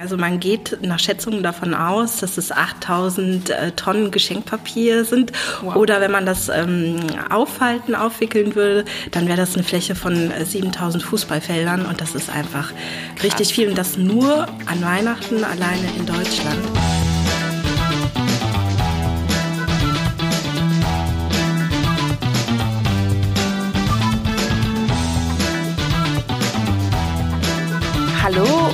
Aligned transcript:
Also 0.00 0.16
man 0.16 0.40
geht 0.40 0.78
nach 0.80 0.98
Schätzungen 0.98 1.42
davon 1.42 1.74
aus, 1.74 2.16
dass 2.20 2.38
es 2.38 2.52
8000 2.52 3.50
äh, 3.50 3.72
Tonnen 3.72 4.10
Geschenkpapier 4.10 5.04
sind. 5.04 5.30
Wow. 5.60 5.76
Oder 5.76 6.00
wenn 6.00 6.10
man 6.10 6.24
das 6.24 6.48
ähm, 6.48 6.96
aufhalten, 7.28 7.94
aufwickeln 7.94 8.54
würde, 8.54 8.86
dann 9.10 9.28
wäre 9.28 9.36
das 9.36 9.56
eine 9.56 9.62
Fläche 9.62 9.94
von 9.94 10.32
7000 10.42 11.02
äh, 11.02 11.06
Fußballfeldern. 11.06 11.84
Und 11.84 12.00
das 12.00 12.14
ist 12.14 12.30
einfach 12.30 12.72
Krass. 13.16 13.24
richtig 13.24 13.52
viel. 13.52 13.68
Und 13.68 13.76
das 13.76 13.98
nur 13.98 14.48
an 14.64 14.82
Weihnachten 14.82 15.44
alleine 15.44 15.86
in 15.98 16.06
Deutschland. 16.06 16.99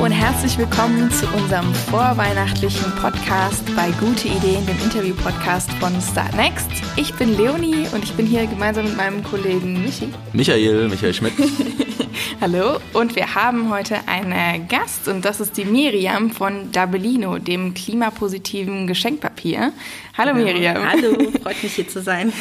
Und 0.06 0.12
herzlich 0.12 0.56
willkommen 0.56 1.10
zu 1.10 1.26
unserem 1.34 1.74
vorweihnachtlichen 1.74 2.92
Podcast 2.92 3.64
bei 3.74 3.90
Gute 3.98 4.28
Ideen, 4.28 4.64
dem 4.64 4.78
Interview-Podcast 4.84 5.68
von 5.80 6.00
Start 6.00 6.32
Next. 6.36 6.70
Ich 6.94 7.12
bin 7.14 7.36
Leonie 7.36 7.88
und 7.92 8.04
ich 8.04 8.12
bin 8.12 8.24
hier 8.24 8.46
gemeinsam 8.46 8.84
mit 8.84 8.96
meinem 8.96 9.24
Kollegen 9.24 9.82
Michi. 9.82 10.12
Michael, 10.32 10.88
Michael 10.88 11.12
Schmidt. 11.12 11.32
Hallo 12.48 12.78
und 12.92 13.16
wir 13.16 13.34
haben 13.34 13.72
heute 13.72 14.06
einen 14.06 14.68
Gast 14.68 15.08
und 15.08 15.24
das 15.24 15.40
ist 15.40 15.56
die 15.56 15.64
Miriam 15.64 16.30
von 16.30 16.70
Dabellino, 16.70 17.38
dem 17.38 17.74
klimapositiven 17.74 18.86
Geschenkpapier. 18.86 19.72
Hallo 20.16 20.38
ja, 20.38 20.44
Miriam. 20.44 20.88
Hallo, 20.88 21.30
freut 21.42 21.62
mich 21.62 21.74
hier 21.74 21.88
zu 21.88 22.00
sein. 22.00 22.32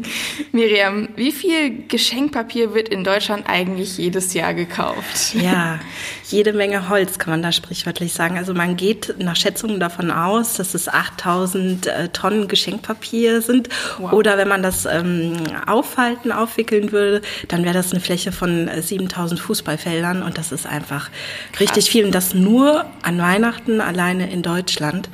Miriam, 0.52 1.08
wie 1.16 1.32
viel 1.32 1.86
Geschenkpapier 1.86 2.74
wird 2.74 2.88
in 2.90 3.04
Deutschland 3.04 3.48
eigentlich 3.48 3.96
jedes 3.96 4.34
Jahr 4.34 4.52
gekauft? 4.52 5.34
Ja, 5.40 5.78
jede 6.28 6.52
Menge 6.52 6.90
Holz 6.90 7.18
kann 7.18 7.30
man 7.30 7.42
da 7.42 7.52
sprichwörtlich 7.52 8.12
sagen. 8.12 8.36
Also 8.36 8.52
man 8.52 8.76
geht 8.76 9.14
nach 9.18 9.36
Schätzungen 9.36 9.80
davon 9.80 10.10
aus, 10.10 10.54
dass 10.54 10.74
es 10.74 10.88
8000 10.88 11.86
äh, 11.86 12.08
Tonnen 12.08 12.48
Geschenkpapier 12.48 13.40
sind. 13.40 13.70
Wow. 13.98 14.12
Oder 14.12 14.36
wenn 14.36 14.48
man 14.48 14.62
das 14.62 14.84
ähm, 14.84 15.36
aufhalten, 15.66 16.32
aufwickeln 16.32 16.92
würde, 16.92 17.22
dann 17.48 17.64
wäre 17.64 17.74
das 17.74 17.92
eine 17.92 18.00
Fläche 18.00 18.32
von 18.32 18.68
7000 18.68 19.40
äh, 19.40 19.42
Fußballfeldern. 19.52 20.22
Und 20.22 20.38
das 20.38 20.50
ist 20.50 20.66
einfach 20.66 21.10
Krass. 21.52 21.60
richtig 21.60 21.90
viel. 21.90 22.06
Und 22.06 22.14
das 22.14 22.32
nur 22.32 22.86
an 23.02 23.18
Weihnachten 23.18 23.82
alleine 23.82 24.32
in 24.32 24.42
Deutschland. 24.42 25.10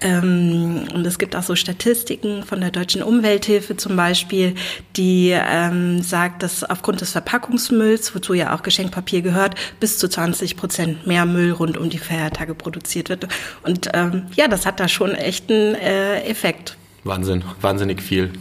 Ähm, 0.00 0.88
und 0.94 1.06
es 1.06 1.18
gibt 1.18 1.36
auch 1.36 1.42
so 1.42 1.54
Statistiken 1.54 2.42
von 2.42 2.60
der 2.60 2.70
Deutschen 2.70 3.02
Umwelthilfe 3.02 3.76
zum 3.76 3.96
Beispiel, 3.96 4.54
die 4.96 5.30
ähm, 5.34 6.02
sagt, 6.02 6.42
dass 6.42 6.64
aufgrund 6.64 7.00
des 7.00 7.12
Verpackungsmülls, 7.12 8.14
wozu 8.14 8.34
ja 8.34 8.54
auch 8.54 8.62
Geschenkpapier 8.62 9.22
gehört, 9.22 9.54
bis 9.80 9.98
zu 9.98 10.08
20 10.08 10.56
Prozent 10.56 11.06
mehr 11.06 11.24
Müll 11.24 11.52
rund 11.52 11.78
um 11.78 11.88
die 11.88 11.98
Feiertage 11.98 12.54
produziert 12.54 13.08
wird. 13.08 13.28
Und 13.62 13.90
ähm, 13.94 14.26
ja, 14.34 14.48
das 14.48 14.66
hat 14.66 14.80
da 14.80 14.88
schon 14.88 15.14
echt 15.14 15.50
einen 15.50 15.74
äh, 15.74 16.22
Effekt. 16.24 16.76
Wahnsinn, 17.04 17.44
wahnsinnig 17.60 18.02
viel. 18.02 18.32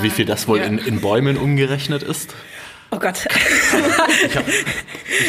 Wie 0.00 0.10
viel 0.10 0.24
das 0.24 0.48
wohl 0.48 0.58
ja. 0.58 0.64
in, 0.64 0.78
in 0.78 1.00
Bäumen 1.00 1.36
umgerechnet 1.36 2.02
ist? 2.02 2.34
Oh 2.92 2.98
Gott. 2.98 3.26
ich 4.28 4.36
habe 4.36 4.52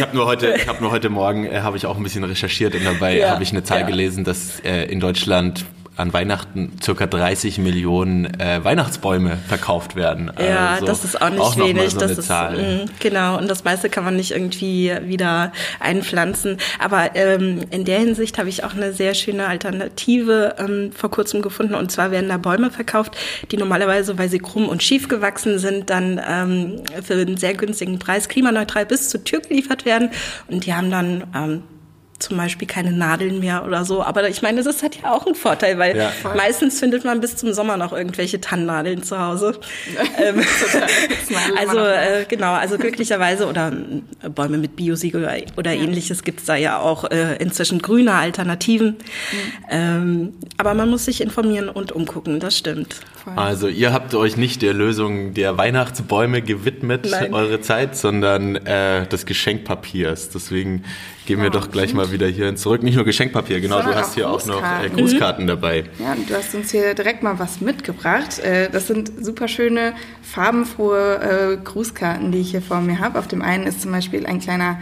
hab 0.01 0.13
nur 0.13 0.25
heute, 0.25 0.53
ich 0.57 0.67
habe 0.67 0.81
nur 0.81 0.91
heute 0.91 1.09
Morgen 1.09 1.45
äh, 1.45 1.61
habe 1.61 1.77
ich 1.77 1.85
auch 1.85 1.95
ein 1.95 2.03
bisschen 2.03 2.25
recherchiert 2.25 2.75
und 2.75 2.83
dabei 2.83 3.17
ja, 3.17 3.31
habe 3.31 3.41
ich 3.41 3.51
eine 3.51 3.63
Zahl 3.63 3.81
ja. 3.81 3.87
gelesen, 3.87 4.25
dass 4.25 4.59
äh, 4.65 4.83
in 4.91 4.99
Deutschland 4.99 5.65
an 5.95 6.11
Weihnachten 6.11 6.71
circa 6.81 7.05
30 7.05 7.59
Millionen 7.59 8.25
äh, 8.39 8.63
Weihnachtsbäume 8.63 9.37
verkauft 9.47 9.95
werden. 9.95 10.31
Ja, 10.39 10.71
also 10.71 10.85
das 10.85 11.03
ist 11.03 11.21
auch 11.21 11.29
nicht 11.29 11.39
auch 11.39 11.57
wenig. 11.57 11.91
So 11.91 11.99
das 11.99 12.17
ist. 12.17 12.29
Mh, 12.29 12.85
genau. 12.99 13.37
Und 13.37 13.47
das 13.47 13.63
meiste 13.63 13.89
kann 13.89 14.03
man 14.03 14.15
nicht 14.15 14.31
irgendwie 14.31 14.91
wieder 15.03 15.51
einpflanzen. 15.79 16.57
Aber 16.79 17.15
ähm, 17.15 17.61
in 17.69 17.85
der 17.85 17.99
Hinsicht 17.99 18.39
habe 18.39 18.49
ich 18.49 18.63
auch 18.63 18.73
eine 18.73 18.93
sehr 18.93 19.13
schöne 19.13 19.47
Alternative 19.47 20.55
ähm, 20.57 20.91
vor 20.93 21.11
kurzem 21.11 21.41
gefunden. 21.41 21.75
Und 21.75 21.91
zwar 21.91 22.09
werden 22.09 22.29
da 22.29 22.37
Bäume 22.37 22.71
verkauft, 22.71 23.15
die 23.51 23.57
normalerweise, 23.57 24.17
weil 24.17 24.29
sie 24.29 24.39
krumm 24.39 24.67
und 24.67 24.81
schief 24.81 25.07
gewachsen 25.07 25.59
sind, 25.59 25.91
dann 25.91 26.19
ähm, 26.27 26.81
für 27.03 27.13
einen 27.13 27.37
sehr 27.37 27.53
günstigen 27.53 27.99
Preis 27.99 28.29
klimaneutral 28.29 28.85
bis 28.87 29.09
zur 29.09 29.23
Tür 29.23 29.41
geliefert 29.41 29.85
werden. 29.85 30.09
Und 30.47 30.65
die 30.65 30.73
haben 30.73 30.89
dann 30.89 31.23
ähm, 31.35 31.63
zum 32.23 32.37
Beispiel 32.37 32.67
keine 32.67 32.91
Nadeln 32.91 33.39
mehr 33.39 33.65
oder 33.65 33.85
so. 33.85 34.01
Aber 34.01 34.27
ich 34.29 34.41
meine, 34.41 34.63
das 34.63 34.81
hat 34.81 34.97
ja 35.01 35.11
auch 35.11 35.25
einen 35.25 35.35
Vorteil, 35.35 35.77
weil 35.77 35.97
ja, 35.97 36.11
meistens 36.35 36.79
findet 36.79 37.03
man 37.03 37.19
bis 37.19 37.35
zum 37.35 37.53
Sommer 37.53 37.77
noch 37.77 37.93
irgendwelche 37.93 38.39
Tannennadeln 38.39 39.03
zu 39.03 39.19
Hause. 39.19 39.59
ähm, 40.17 40.41
also 41.57 41.79
äh, 41.79 42.25
genau, 42.27 42.53
also 42.53 42.77
glücklicherweise 42.77 43.47
oder 43.47 43.73
äh, 44.21 44.29
Bäume 44.29 44.57
mit 44.57 44.75
Biosiegel 44.75 45.23
oder, 45.23 45.35
oder 45.57 45.71
ja. 45.73 45.83
ähnliches 45.83 46.23
gibt's 46.23 46.45
da 46.45 46.55
ja 46.55 46.79
auch 46.79 47.09
äh, 47.11 47.35
inzwischen 47.37 47.79
grüne 47.79 48.13
Alternativen. 48.13 48.87
Mhm. 48.87 48.97
Ähm, 49.69 50.33
aber 50.57 50.73
man 50.73 50.89
muss 50.89 51.05
sich 51.05 51.21
informieren 51.21 51.69
und 51.69 51.91
umgucken, 51.91 52.39
das 52.39 52.57
stimmt. 52.57 53.01
Also 53.35 53.67
ihr 53.67 53.93
habt 53.93 54.15
euch 54.15 54.37
nicht 54.37 54.61
der 54.61 54.73
Lösung 54.73 55.33
der 55.33 55.57
Weihnachtsbäume 55.57 56.41
gewidmet, 56.41 57.07
Nein. 57.09 57.33
eure 57.33 57.61
Zeit, 57.61 57.95
sondern 57.95 58.55
äh, 58.55 59.07
des 59.07 59.25
Geschenkpapiers. 59.25 60.29
Deswegen 60.29 60.83
gehen 61.25 61.39
wir 61.39 61.45
ja, 61.45 61.49
doch 61.49 61.71
gleich 61.71 61.93
mal 61.93 62.11
wieder 62.11 62.27
hierhin 62.27 62.57
zurück. 62.57 62.83
Nicht 62.83 62.95
nur 62.95 63.05
Geschenkpapier, 63.05 63.61
genau, 63.61 63.77
Sondern 63.77 63.93
du 63.93 63.99
hast 63.99 64.13
hier 64.15 64.29
auch 64.29 64.45
noch 64.45 64.61
äh, 64.61 64.89
Grußkarten 64.89 65.45
mhm. 65.45 65.47
dabei. 65.47 65.85
Ja, 65.99 66.15
du 66.15 66.35
hast 66.35 66.53
uns 66.55 66.71
hier 66.71 66.93
direkt 66.93 67.23
mal 67.23 67.39
was 67.39 67.61
mitgebracht. 67.61 68.39
Äh, 68.39 68.69
das 68.69 68.87
sind 68.87 69.11
super 69.23 69.47
schöne, 69.47 69.93
farbenfrohe 70.21 71.57
äh, 71.59 71.63
Grußkarten, 71.63 72.31
die 72.31 72.39
ich 72.39 72.51
hier 72.51 72.61
vor 72.61 72.81
mir 72.81 72.99
habe. 72.99 73.19
Auf 73.19 73.27
dem 73.27 73.41
einen 73.41 73.65
ist 73.65 73.81
zum 73.81 73.91
Beispiel 73.91 74.25
ein 74.25 74.39
kleiner 74.39 74.79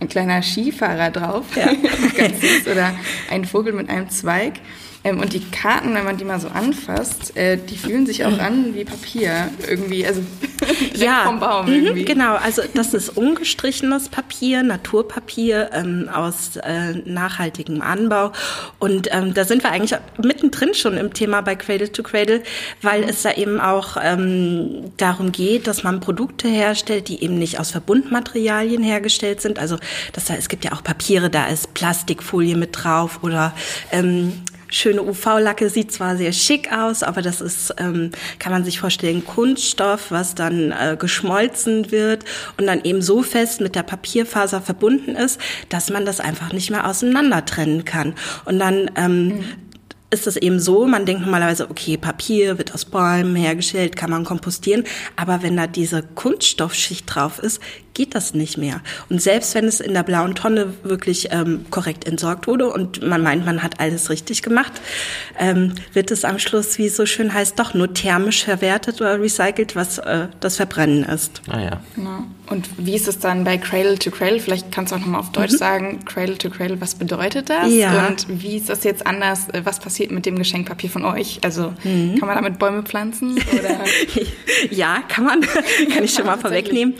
ein 0.00 0.08
kleiner 0.08 0.42
Skifahrer 0.42 1.10
drauf, 1.10 1.44
ja. 1.56 1.66
ganz 2.16 2.40
süß, 2.40 2.66
oder 2.72 2.92
ein 3.30 3.44
Vogel 3.44 3.72
mit 3.72 3.88
einem 3.88 4.10
Zweig. 4.10 4.54
Ähm, 5.04 5.20
und 5.20 5.32
die 5.32 5.40
Karten, 5.40 5.94
wenn 5.94 6.04
man 6.04 6.16
die 6.16 6.24
mal 6.24 6.40
so 6.40 6.48
anfasst, 6.48 7.36
äh, 7.36 7.56
die 7.56 7.76
fühlen 7.76 8.06
sich 8.06 8.24
auch 8.24 8.38
an 8.38 8.74
wie 8.74 8.84
Papier 8.84 9.50
irgendwie, 9.68 10.06
also 10.06 10.22
ja, 10.94 11.22
vom 11.24 11.40
Baum 11.40 11.66
mhm, 11.66 11.72
irgendwie. 11.72 12.04
Genau, 12.04 12.36
also 12.36 12.62
das 12.74 12.94
ist 12.94 13.10
ungestrichenes 13.10 14.08
Papier, 14.08 14.62
Naturpapier 14.62 15.70
ähm, 15.72 16.08
aus 16.12 16.56
äh, 16.56 16.94
nachhaltigem 17.04 17.82
Anbau. 17.82 18.32
Und 18.78 19.08
ähm, 19.12 19.34
da 19.34 19.44
sind 19.44 19.64
wir 19.64 19.72
eigentlich 19.72 19.98
mittendrin 20.22 20.74
schon 20.74 20.96
im 20.96 21.12
Thema 21.12 21.40
bei 21.40 21.56
Cradle 21.56 21.90
to 21.90 22.02
Cradle, 22.02 22.42
weil 22.80 23.02
mhm. 23.02 23.08
es 23.08 23.22
da 23.22 23.32
eben 23.32 23.60
auch 23.60 23.96
ähm, 24.00 24.92
darum 24.98 25.32
geht, 25.32 25.66
dass 25.66 25.82
man 25.82 26.00
Produkte 26.00 26.48
herstellt, 26.48 27.08
die 27.08 27.22
eben 27.24 27.38
nicht 27.38 27.58
aus 27.58 27.72
Verbundmaterialien 27.72 28.82
hergestellt 28.82 29.40
sind. 29.40 29.58
Also 29.58 29.78
das, 30.12 30.30
es 30.30 30.48
gibt 30.48 30.64
ja 30.64 30.72
auch 30.72 30.84
Papiere, 30.84 31.28
da 31.28 31.46
ist 31.46 31.74
Plastikfolie 31.74 32.56
mit 32.56 32.70
drauf 32.72 33.20
oder 33.22 33.52
ähm, 33.90 34.42
schöne 34.72 35.02
UV-Lacke, 35.02 35.68
sieht 35.68 35.92
zwar 35.92 36.16
sehr 36.16 36.32
schick 36.32 36.72
aus, 36.72 37.02
aber 37.02 37.22
das 37.22 37.40
ist, 37.40 37.74
ähm, 37.78 38.10
kann 38.38 38.52
man 38.52 38.64
sich 38.64 38.80
vorstellen, 38.80 39.24
Kunststoff, 39.24 40.10
was 40.10 40.34
dann 40.34 40.72
äh, 40.72 40.96
geschmolzen 40.98 41.92
wird 41.92 42.24
und 42.58 42.66
dann 42.66 42.82
eben 42.82 43.02
so 43.02 43.22
fest 43.22 43.60
mit 43.60 43.74
der 43.74 43.82
Papierfaser 43.82 44.60
verbunden 44.60 45.14
ist, 45.14 45.38
dass 45.68 45.90
man 45.90 46.04
das 46.04 46.20
einfach 46.20 46.52
nicht 46.52 46.70
mehr 46.70 46.86
auseinander 46.86 47.44
trennen 47.44 47.84
kann. 47.84 48.14
Und 48.46 48.58
dann 48.58 48.90
ähm, 48.96 49.26
mhm. 49.26 49.44
ist 50.10 50.26
es 50.26 50.36
eben 50.36 50.58
so, 50.58 50.86
man 50.86 51.04
denkt 51.04 51.22
normalerweise, 51.22 51.70
okay, 51.70 51.98
Papier 51.98 52.56
wird 52.56 52.74
aus 52.74 52.86
Bäumen 52.86 53.36
hergestellt, 53.36 53.94
kann 53.94 54.10
man 54.10 54.24
kompostieren, 54.24 54.84
aber 55.16 55.42
wenn 55.42 55.56
da 55.56 55.66
diese 55.66 56.02
Kunststoffschicht 56.02 57.14
drauf 57.14 57.38
ist, 57.38 57.60
geht 57.94 58.14
das 58.14 58.34
nicht 58.34 58.58
mehr. 58.58 58.80
Und 59.08 59.20
selbst 59.20 59.54
wenn 59.54 59.64
es 59.66 59.80
in 59.80 59.94
der 59.94 60.02
blauen 60.02 60.34
Tonne 60.34 60.74
wirklich 60.82 61.28
ähm, 61.30 61.66
korrekt 61.70 62.06
entsorgt 62.06 62.46
wurde 62.46 62.68
und 62.68 63.02
man 63.02 63.22
meint, 63.22 63.44
man 63.44 63.62
hat 63.62 63.80
alles 63.80 64.10
richtig 64.10 64.42
gemacht, 64.42 64.72
ähm, 65.38 65.74
wird 65.92 66.10
es 66.10 66.24
am 66.24 66.38
Schluss, 66.38 66.78
wie 66.78 66.86
es 66.86 66.96
so 66.96 67.06
schön 67.06 67.34
heißt, 67.34 67.58
doch 67.58 67.74
nur 67.74 67.92
thermisch 67.92 68.44
verwertet 68.44 69.00
oder 69.00 69.20
recycelt, 69.20 69.76
was 69.76 69.98
äh, 69.98 70.28
das 70.40 70.56
Verbrennen 70.56 71.04
ist. 71.04 71.42
Ah 71.48 71.60
ja. 71.60 71.80
Genau. 71.94 72.24
Und 72.48 72.68
wie 72.76 72.94
ist 72.94 73.08
es 73.08 73.18
dann 73.18 73.44
bei 73.44 73.56
Cradle 73.56 73.98
to 73.98 74.10
Cradle? 74.10 74.40
Vielleicht 74.40 74.70
kannst 74.72 74.92
du 74.92 74.96
auch 74.96 75.00
nochmal 75.00 75.20
auf 75.20 75.32
Deutsch 75.32 75.52
mhm. 75.52 75.56
sagen, 75.56 76.04
Cradle 76.04 76.36
to 76.36 76.50
Cradle, 76.50 76.80
was 76.80 76.94
bedeutet 76.94 77.48
das? 77.48 77.72
Ja. 77.72 78.08
Und 78.08 78.26
wie 78.28 78.56
ist 78.56 78.68
das 78.68 78.84
jetzt 78.84 79.06
anders? 79.06 79.48
Äh, 79.50 79.62
was 79.64 79.80
passiert 79.80 80.10
mit 80.10 80.26
dem 80.26 80.36
Geschenkpapier 80.36 80.90
von 80.90 81.04
euch? 81.04 81.38
Also 81.42 81.72
mhm. 81.84 82.18
kann 82.18 82.28
man 82.28 82.36
damit 82.36 82.58
Bäume 82.58 82.82
pflanzen? 82.82 83.32
Oder? 83.32 83.80
ja, 84.70 85.02
kann 85.08 85.24
man. 85.24 85.40
kann 85.94 86.04
ich 86.04 86.12
schon 86.12 86.26
mal 86.26 86.38
vorwegnehmen. 86.38 86.94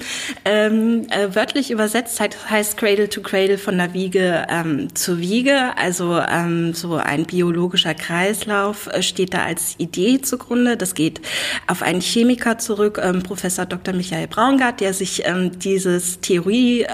Ähm, 0.45 0.82
ähm, 0.83 1.07
äh, 1.11 1.35
wörtlich 1.35 1.71
übersetzt 1.71 2.21
heißt 2.21 2.77
Cradle 2.77 3.09
to 3.09 3.21
Cradle 3.21 3.59
von 3.59 3.79
der 3.79 3.95
Wiege 3.95 4.47
ähm, 4.49 4.95
zur 4.95 5.19
Wiege. 5.19 5.77
Also 5.77 6.19
ähm, 6.19 6.75
so 6.75 6.97
ein 6.97 7.25
biologischer 7.25 7.95
Kreislauf 7.95 8.89
äh, 8.89 9.03
steht 9.03 9.35
da 9.35 9.45
als 9.45 9.77
Idee 9.79 10.21
zugrunde. 10.21 10.77
Das 10.77 10.95
geht 10.95 11.21
auf 11.67 11.83
einen 11.83 12.01
Chemiker 12.01 12.59
zurück, 12.59 13.01
ähm, 13.03 13.23
Professor 13.23 13.67
Dr. 13.67 13.95
Michael 13.95 14.27
Braungart, 14.27 14.81
der 14.81 14.95
sich 14.95 15.27
ähm, 15.27 15.59
dieses 15.59 16.21
Theorie, 16.21 16.87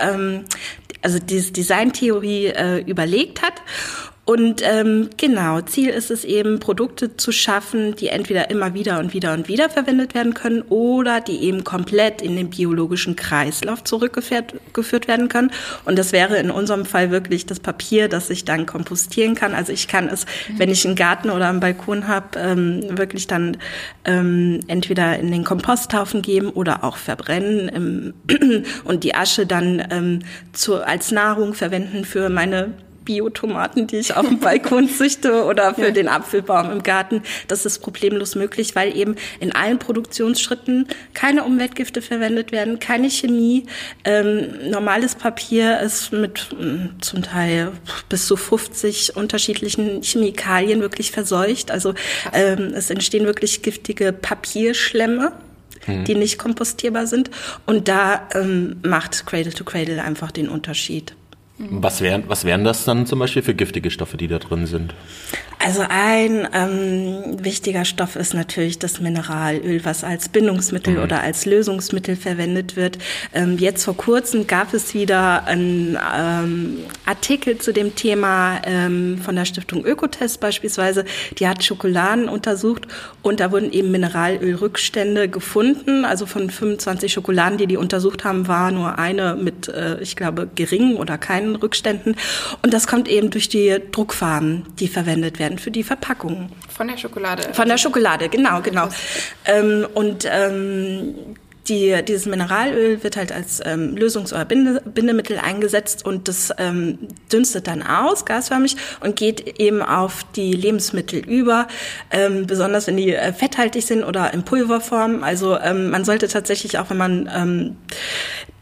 also 1.03 1.19
diese 1.19 1.53
Designtheorie 1.53 2.47
äh, 2.47 2.79
überlegt 2.81 3.43
hat 3.43 3.55
Und 4.29 4.61
ähm, 4.63 5.09
genau, 5.17 5.63
Ziel 5.63 5.89
ist 5.89 6.11
es 6.11 6.23
eben, 6.23 6.61
Produkte 6.61 7.17
zu 7.17 7.33
schaffen, 7.33 7.97
die 7.97 8.09
entweder 8.09 8.51
immer 8.51 8.75
wieder 8.75 8.99
und 8.99 9.15
wieder 9.15 9.33
und 9.33 9.49
wieder 9.49 9.71
verwendet 9.71 10.15
werden 10.15 10.35
können 10.35 10.61
oder 10.69 11.23
die 11.23 11.45
eben 11.45 11.65
komplett 11.65 12.21
in 12.21 12.37
den 12.37 12.51
biologischen 12.51 13.17
Kreislauf 13.17 13.85
zurückgeführt 13.85 14.53
geführt 14.75 15.09
werden 15.09 15.31
können. 15.31 15.51
Und 15.87 15.99
das 15.99 16.13
wäre 16.13 16.37
in 16.37 16.51
unserem 16.51 16.85
Fall 16.85 17.11
wirklich 17.11 17.47
das 17.47 17.59
Papier, 17.59 18.11
das 18.11 18.29
ich 18.29 18.45
dann 18.45 18.67
kompostieren 18.67 19.35
kann. 19.35 19.55
Also 19.55 19.73
ich 19.73 19.89
kann 19.89 20.11
es, 20.11 20.27
wenn 20.59 20.69
ich 20.69 20.85
einen 20.85 20.95
Garten 20.95 21.31
oder 21.31 21.49
einen 21.49 21.61
Balkon 21.61 22.07
habe, 22.07 22.39
ähm, 22.39 22.99
wirklich 22.99 23.29
dann 23.29 23.57
ähm, 24.05 24.61
entweder 24.67 25.19
in 25.19 25.33
den 25.33 25.45
Komposthaufen 25.45 26.21
geben 26.21 26.51
oder 26.51 26.85
auch 26.85 26.99
verbrennen 26.99 28.13
ähm, 28.29 28.65
und 28.85 29.05
die 29.05 29.15
Asche 29.15 29.47
dann 29.47 29.83
ähm, 29.91 30.19
zu, 30.53 30.85
als 30.85 31.13
Nahrung 31.13 31.55
verwenden 31.55 32.05
für 32.05 32.29
meine 32.29 32.75
Biotomaten, 33.09 33.87
die 33.87 33.97
ich 33.97 34.15
auf 34.15 34.29
dem 34.29 34.39
Balkon 34.41 34.87
züchte 34.87 35.45
oder 35.45 35.75
für 35.75 35.87
ja. 35.87 35.91
den 35.91 36.09
Apfelbaum 36.09 36.71
im 36.71 36.83
Garten. 36.83 37.23
Das 37.49 37.65
ist 37.65 37.79
problemlos 37.79 38.35
möglich, 38.35 38.77
weil 38.77 38.95
eben 38.95 39.17
in 39.41 39.53
allen 39.53 39.79
Produktionsschritten 39.79 40.87
keine 41.15 41.45
Umweltgifte 41.45 42.03
verwendet 42.03 42.53
werden, 42.53 42.79
keine 42.81 43.09
Chemie. 43.09 43.65
Ähm, 44.05 44.71
normales 44.71 45.15
Papier 45.15 45.81
ist 45.81 46.13
mit 46.13 46.49
mm, 46.53 47.01
zum 47.01 47.23
Teil 47.23 47.73
bis 48.11 48.27
zu 48.27 48.37
50 48.37 49.17
unterschiedlichen 49.17 50.03
Chemikalien 50.03 50.83
wirklich 50.83 51.11
verseucht. 51.11 51.71
Also 51.71 51.95
ähm, 52.35 52.73
es 52.75 52.91
entstehen 52.91 53.25
wirklich 53.25 53.63
giftige 53.63 54.13
Papierschlemme 54.13 55.33
hm. 55.85 56.05
die 56.05 56.15
nicht 56.15 56.39
kompostierbar 56.39 57.07
sind. 57.07 57.31
Und 57.65 57.89
da 57.89 58.29
ähm, 58.35 58.77
macht 58.85 59.25
Cradle 59.25 59.55
to 59.55 59.65
Cradle 59.65 60.03
einfach 60.03 60.31
den 60.31 60.51
Unterschied. 60.51 61.15
Was 61.59 62.01
wären, 62.01 62.25
was 62.29 62.45
wären 62.45 62.65
das 62.65 62.85
dann 62.85 63.07
zum 63.07 63.19
Beispiel 63.19 63.43
für 63.43 63.55
giftige 63.55 63.91
Stoffe, 63.91 64.17
die 64.17 64.29
da 64.29 64.39
drin 64.39 64.67
sind? 64.67 64.95
Also 65.61 65.85
ein 65.89 66.47
ähm, 66.53 67.45
wichtiger 67.45 67.85
Stoff 67.85 68.15
ist 68.15 68.33
natürlich 68.33 68.79
das 68.79 69.01
Mineralöl, 69.01 69.85
was 69.85 70.05
als 70.05 70.29
Bindungsmittel 70.29 70.95
mhm. 70.95 71.03
oder 71.03 71.21
als 71.21 71.47
Lösungsmittel 71.47 72.15
verwendet 72.15 72.77
wird. 72.77 72.99
Ähm, 73.35 73.59
jetzt 73.59 73.85
vor 73.85 73.97
kurzem 73.97 74.47
gab 74.47 74.73
es 74.73 74.95
wieder 74.95 75.47
einen 75.47 75.99
ähm, 76.17 76.79
Artikel 77.07 77.59
zu 77.59 77.73
dem 77.73 77.97
Thema 77.97 78.61
ähm, 78.65 79.19
von 79.19 79.35
der 79.35 79.47
Stiftung 79.47 79.85
Ökotest 79.85 80.41
beispielsweise. 80.41 81.05
Die 81.39 81.49
hat 81.49 81.65
Schokoladen 81.65 82.29
untersucht 82.29 82.87
und 83.23 83.41
da 83.41 83.51
wurden 83.51 83.73
eben 83.73 83.91
Mineralölrückstände 83.91 85.29
gefunden. 85.29 86.05
Also 86.05 86.27
von 86.27 86.51
25 86.51 87.13
Schokoladen, 87.13 87.59
die 87.59 87.67
die 87.67 87.77
untersucht 87.77 88.25
haben, 88.25 88.47
war 88.47 88.71
nur 88.71 88.99
eine 88.99 89.35
mit, 89.35 89.67
äh, 89.69 90.01
ich 90.01 90.15
glaube, 90.15 90.49
geringen 90.55 90.97
oder 90.97 91.19
keinen 91.19 91.57
Rückständen. 91.57 92.15
Und 92.63 92.73
das 92.73 92.87
kommt 92.87 93.09
eben 93.09 93.31
durch 93.31 93.49
die 93.49 93.77
Druckfarben, 93.91 94.65
die 94.79 94.87
verwendet 94.87 95.41
werden 95.41 95.48
werden 95.49 95.59
für 95.59 95.71
die 95.71 95.83
Verpackungen. 95.83 96.51
Von 96.69 96.89
der 96.89 96.97
Schokolade? 96.97 97.55
Von 97.55 97.69
der 97.69 97.79
Schokolade, 97.79 98.29
genau, 98.29 98.61
genau. 98.61 98.89
Ähm, 99.47 99.87
und 99.95 100.29
ähm, 100.31 101.15
die, 101.69 101.95
dieses 102.07 102.27
Mineralöl 102.27 103.03
wird 103.03 103.17
halt 103.17 103.31
als 103.31 103.61
ähm, 103.65 103.95
Lösungs- 103.95 104.33
oder 104.33 104.45
Binde, 104.45 104.83
Bindemittel 104.87 105.39
eingesetzt 105.39 106.05
und 106.05 106.29
das 106.29 106.53
ähm, 106.59 106.99
dünstet 107.31 107.67
dann 107.67 107.83
aus, 107.83 108.25
gasförmig, 108.25 108.77
und 109.01 109.17
geht 109.17 109.61
eben 109.61 109.83
auf 109.83 110.25
die 110.35 110.53
Lebensmittel 110.53 111.19
über, 111.21 111.69
ähm, 112.11 112.47
besonders 112.47 112.87
wenn 112.87 112.97
die 112.97 113.15
äh, 113.15 113.33
fetthaltig 113.33 113.85
sind 113.85 114.05
oder 114.05 114.33
in 114.33 114.45
Pulverform. 114.45 115.23
Also 115.23 115.59
ähm, 115.59 115.91
man 115.91 116.05
sollte 116.05 116.29
tatsächlich 116.29 116.79
auch, 116.79 116.89
wenn 116.89 116.97
man 116.97 117.31
ähm, 117.35 117.77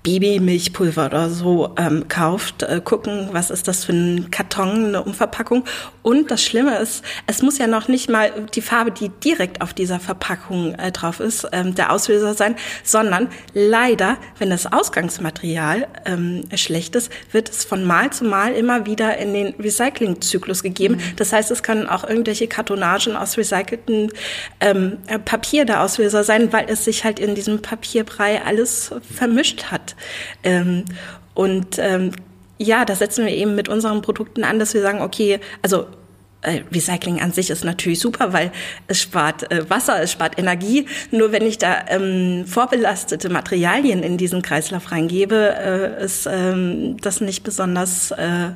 Babymilchpulver 0.07 1.07
oder 1.07 1.31
so 1.31 1.75
ähm, 1.77 2.07
kauft, 2.07 2.63
äh, 2.63 2.81
gucken, 2.83 3.31
was 3.33 3.51
ist 3.51 3.67
das 3.67 3.85
für 3.85 3.93
ein 3.93 4.31
Karton, 4.31 4.87
eine 4.87 5.03
Umverpackung. 5.03 5.65
Und 6.03 6.31
das 6.31 6.45
Schlimme 6.45 6.79
ist, 6.79 7.05
es 7.27 7.43
muss 7.43 7.59
ja 7.59 7.67
noch 7.67 7.89
nicht 7.89 8.09
mal 8.09 8.47
die 8.55 8.61
Farbe, 8.63 8.93
die 8.93 9.09
direkt 9.09 9.63
auf 9.63 9.75
dieser 9.75 9.99
Verpackung 9.99 10.77
äh, 10.77 10.93
drauf 10.93 11.19
ist, 11.19 11.49
ähm, 11.51 11.75
der 11.75 11.91
Auslöser 11.91 12.35
sein, 12.35 12.55
sondern 12.85 13.31
leider, 13.53 14.17
wenn 14.39 14.49
das 14.49 14.73
Ausgangsmaterial 14.73 15.89
ähm, 16.05 16.45
schlecht 16.55 16.95
ist, 16.95 17.11
wird 17.33 17.49
es 17.49 17.65
von 17.65 17.85
Mal 17.85 18.13
zu 18.13 18.27
Mal 18.27 18.53
immer 18.53 18.87
wieder 18.87 19.19
in 19.19 19.35
den 19.35 19.55
Recyclingzyklus 19.59 20.63
gegeben. 20.63 20.99
Mhm. 20.99 21.17
Das 21.17 21.33
heißt, 21.33 21.51
es 21.51 21.65
können 21.65 21.89
auch 21.89 22.09
irgendwelche 22.09 22.47
Kartonagen 22.47 23.17
aus 23.17 23.37
recyceltem 23.37 24.11
ähm, 24.61 24.99
Papier 25.25 25.65
der 25.65 25.83
Auslöser 25.83 26.23
sein, 26.23 26.53
weil 26.53 26.67
es 26.69 26.85
sich 26.85 27.03
halt 27.03 27.19
in 27.19 27.35
diesem 27.35 27.61
Papierbrei 27.61 28.43
alles 28.45 28.93
vermischt 29.13 29.65
hat. 29.73 29.96
Ähm, 30.43 30.85
und 31.35 31.79
ähm, 31.79 32.13
ja, 32.59 32.85
da 32.85 32.95
setzen 32.95 33.27
wir 33.27 33.35
eben 33.35 33.55
mit 33.55 33.69
unseren 33.69 34.03
Produkten 34.03 34.45
an, 34.45 34.59
dass 34.59 34.75
wir 34.75 34.81
sagen, 34.81 35.03
okay, 35.03 35.41
also 35.63 35.87
äh, 36.43 36.63
Recycling 36.73 37.21
an 37.21 37.33
sich 37.33 37.51
ist 37.51 37.65
natürlich 37.65 38.01
super, 38.01 38.33
weil 38.33 38.53
es 38.87 39.01
spart 39.01 39.51
äh, 39.51 39.69
Wasser, 39.69 40.03
es 40.03 40.13
spart 40.13 40.39
Energie. 40.39 40.87
Nur 41.11 41.33
wenn 41.33 41.45
ich 41.45 41.59
da 41.59 41.85
ähm, 41.89 42.45
vorbelastete 42.47 43.29
Materialien 43.29 44.03
in 44.03 44.17
diesen 44.17 44.43
Kreislauf 44.43 44.93
reingebe, 44.93 45.55
äh, 45.59 46.05
ist 46.05 46.27
ähm, 46.31 46.97
das 47.01 47.21
nicht 47.21 47.43
besonders 47.43 48.13
äh, 48.13 48.51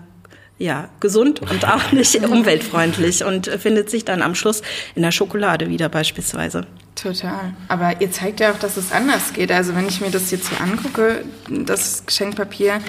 ja, 0.60 0.90
gesund 1.00 1.40
und 1.40 1.66
auch 1.66 1.90
nicht 1.92 2.14
umweltfreundlich 2.16 3.24
und 3.24 3.46
findet 3.46 3.90
sich 3.90 4.04
dann 4.04 4.22
am 4.22 4.34
Schluss 4.34 4.62
in 4.94 5.02
der 5.02 5.10
Schokolade 5.10 5.68
wieder 5.68 5.88
beispielsweise. 5.88 6.66
Total. 6.94 7.54
Aber 7.68 8.00
ihr 8.00 8.12
zeigt 8.12 8.40
ja 8.40 8.52
auch, 8.52 8.58
dass 8.58 8.76
es 8.76 8.92
anders 8.92 9.32
geht. 9.32 9.50
Also 9.50 9.74
wenn 9.74 9.88
ich 9.88 10.02
mir 10.02 10.10
das 10.10 10.30
jetzt 10.30 10.50
hier 10.50 10.60
angucke, 10.60 11.24
das 11.48 12.04
Geschenkpapier, 12.04 12.80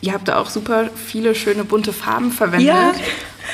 ihr 0.00 0.12
habt 0.12 0.26
da 0.26 0.38
auch 0.38 0.50
super 0.50 0.90
viele 0.94 1.36
schöne 1.36 1.64
bunte 1.64 1.92
Farben 1.92 2.32
verwendet. 2.32 2.66
Ja. 2.66 2.92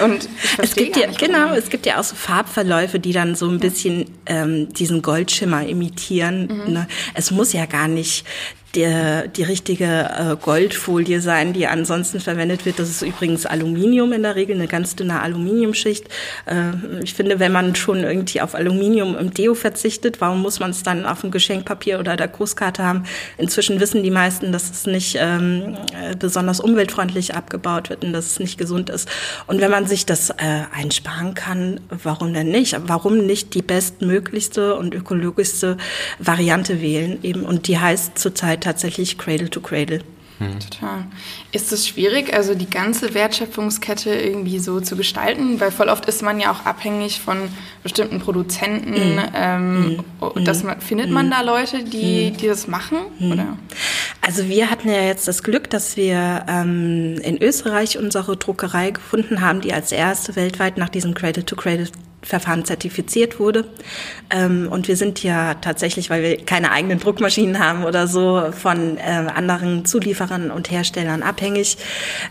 Und 0.04 0.28
es 0.58 0.74
gibt 0.74 0.96
ja, 0.96 1.10
genau, 1.10 1.52
es 1.52 1.68
gibt 1.68 1.86
ja 1.86 1.98
auch 2.00 2.04
so 2.04 2.16
Farbverläufe, 2.16 2.98
die 2.98 3.12
dann 3.12 3.34
so 3.34 3.48
ein 3.48 3.60
bisschen 3.60 4.06
ähm, 4.26 4.72
diesen 4.72 5.02
Goldschimmer 5.02 5.66
imitieren. 5.66 6.64
Mhm. 6.66 6.72
Ne? 6.72 6.88
Es 7.14 7.30
muss 7.30 7.52
ja 7.52 7.66
gar 7.66 7.88
nicht 7.88 8.24
der, 8.76 9.26
die 9.26 9.42
richtige 9.42 9.84
äh, 9.84 10.36
Goldfolie 10.40 11.20
sein, 11.20 11.54
die 11.54 11.66
ansonsten 11.66 12.20
verwendet 12.20 12.66
wird. 12.66 12.78
Das 12.78 12.90
ist 12.90 13.00
übrigens 13.00 13.46
Aluminium 13.46 14.12
in 14.12 14.22
der 14.22 14.36
Regel, 14.36 14.54
eine 14.54 14.68
ganz 14.68 14.94
dünne 14.94 15.22
Aluminiumschicht. 15.22 16.06
Äh, 16.44 17.02
ich 17.02 17.14
finde, 17.14 17.40
wenn 17.40 17.52
man 17.52 17.74
schon 17.74 18.04
irgendwie 18.04 18.42
auf 18.42 18.54
Aluminium 18.54 19.16
im 19.16 19.32
Deo 19.32 19.54
verzichtet, 19.54 20.20
warum 20.20 20.42
muss 20.42 20.60
man 20.60 20.70
es 20.70 20.82
dann 20.82 21.06
auf 21.06 21.22
dem 21.22 21.30
Geschenkpapier 21.30 21.98
oder 21.98 22.16
der 22.16 22.28
Grußkarte 22.28 22.84
haben? 22.84 23.04
Inzwischen 23.38 23.80
wissen 23.80 24.02
die 24.02 24.10
meisten, 24.10 24.52
dass 24.52 24.70
es 24.70 24.86
nicht 24.86 25.16
ähm, 25.18 25.78
äh, 25.98 26.14
besonders 26.14 26.60
umweltfreundlich 26.60 27.34
abgebaut 27.34 27.88
wird 27.88 28.04
und 28.04 28.12
dass 28.12 28.26
es 28.26 28.40
nicht 28.40 28.58
gesund 28.58 28.90
ist. 28.90 29.08
Und 29.46 29.62
wenn 29.62 29.70
man 29.70 29.86
sich 29.86 30.04
das 30.04 30.28
äh, 30.30 30.34
einsparen 30.74 31.32
kann, 31.34 31.80
warum 31.88 32.34
denn 32.34 32.50
nicht? 32.50 32.76
Warum 32.86 33.24
nicht 33.24 33.54
die 33.54 33.62
bestmöglichste 33.62 34.74
und 34.74 34.94
ökologischste 34.94 35.78
Variante 36.18 36.82
wählen? 36.82 37.18
Eben 37.22 37.44
und 37.44 37.68
die 37.68 37.78
heißt 37.78 38.18
zurzeit 38.18 38.65
tatsächlich 38.66 39.16
Cradle 39.16 39.48
to 39.48 39.60
Cradle. 39.60 40.00
Hm. 40.38 40.58
Total. 40.60 41.06
Ist 41.52 41.72
es 41.72 41.88
schwierig, 41.88 42.34
also 42.34 42.54
die 42.54 42.68
ganze 42.68 43.14
Wertschöpfungskette 43.14 44.10
irgendwie 44.14 44.58
so 44.58 44.80
zu 44.80 44.94
gestalten? 44.96 45.60
Weil 45.60 45.70
voll 45.70 45.88
oft 45.88 46.04
ist 46.06 46.22
man 46.22 46.38
ja 46.40 46.50
auch 46.50 46.66
abhängig 46.66 47.20
von 47.20 47.38
bestimmten 47.82 48.20
Produzenten. 48.20 49.14
Mhm. 49.14 49.20
Ähm, 49.34 50.02
mhm. 50.20 50.44
das, 50.44 50.62
findet 50.80 51.10
man 51.10 51.26
mhm. 51.26 51.30
da 51.30 51.40
Leute, 51.40 51.84
die, 51.84 52.32
mhm. 52.32 52.36
die 52.36 52.46
das 52.48 52.66
machen? 52.66 52.98
Mhm. 53.18 53.32
Oder? 53.32 53.56
Also 54.20 54.46
wir 54.48 54.70
hatten 54.70 54.88
ja 54.90 55.00
jetzt 55.00 55.26
das 55.26 55.42
Glück, 55.42 55.70
dass 55.70 55.96
wir 55.96 56.44
ähm, 56.48 57.18
in 57.22 57.40
Österreich 57.42 57.96
unsere 57.96 58.36
Druckerei 58.36 58.90
gefunden 58.90 59.40
haben, 59.40 59.62
die 59.62 59.72
als 59.72 59.90
erste 59.90 60.36
weltweit 60.36 60.76
nach 60.76 60.90
diesem 60.90 61.14
Cradle 61.14 61.46
to 61.46 61.56
Cradle 61.56 61.86
Verfahren 62.26 62.64
zertifiziert 62.64 63.38
wurde. 63.38 63.64
Ähm, 64.30 64.68
und 64.70 64.88
wir 64.88 64.96
sind 64.96 65.22
ja 65.22 65.54
tatsächlich, 65.54 66.10
weil 66.10 66.22
wir 66.22 66.36
keine 66.44 66.72
eigenen 66.72 66.98
Druckmaschinen 66.98 67.60
haben 67.60 67.84
oder 67.84 68.08
so, 68.08 68.50
von 68.50 68.98
äh, 68.98 69.02
anderen 69.02 69.84
Zulieferern 69.84 70.50
und 70.50 70.70
Herstellern 70.70 71.22
abhängig. 71.22 71.78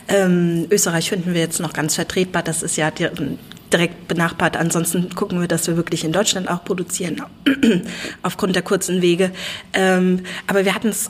Ähm, 0.10 0.68
Österreich 0.70 1.10
finden 1.10 1.34
wir 1.34 1.40
jetzt 1.40 1.62
noch 1.62 1.72
ganz 1.72 1.96
vertretbar. 1.96 2.44
Das 2.44 2.62
ist 2.62 2.76
ja 2.76 2.92
direkt 2.92 4.08
benachbart. 4.10 4.58
Ansonsten 4.58 5.16
gucken 5.16 5.40
wir, 5.40 5.48
dass 5.48 5.68
wir 5.68 5.78
wirklich 5.78 6.04
in 6.04 6.12
Deutschland 6.12 6.50
auch 6.50 6.66
produzieren, 6.66 7.22
aufgrund 8.22 8.56
der 8.56 8.64
kurzen 8.64 9.02
Wege. 9.02 9.32
Ähm, 9.74 10.24
aber 10.48 10.66
wir 10.66 10.76
hatten 10.76 10.90
es 10.90 11.10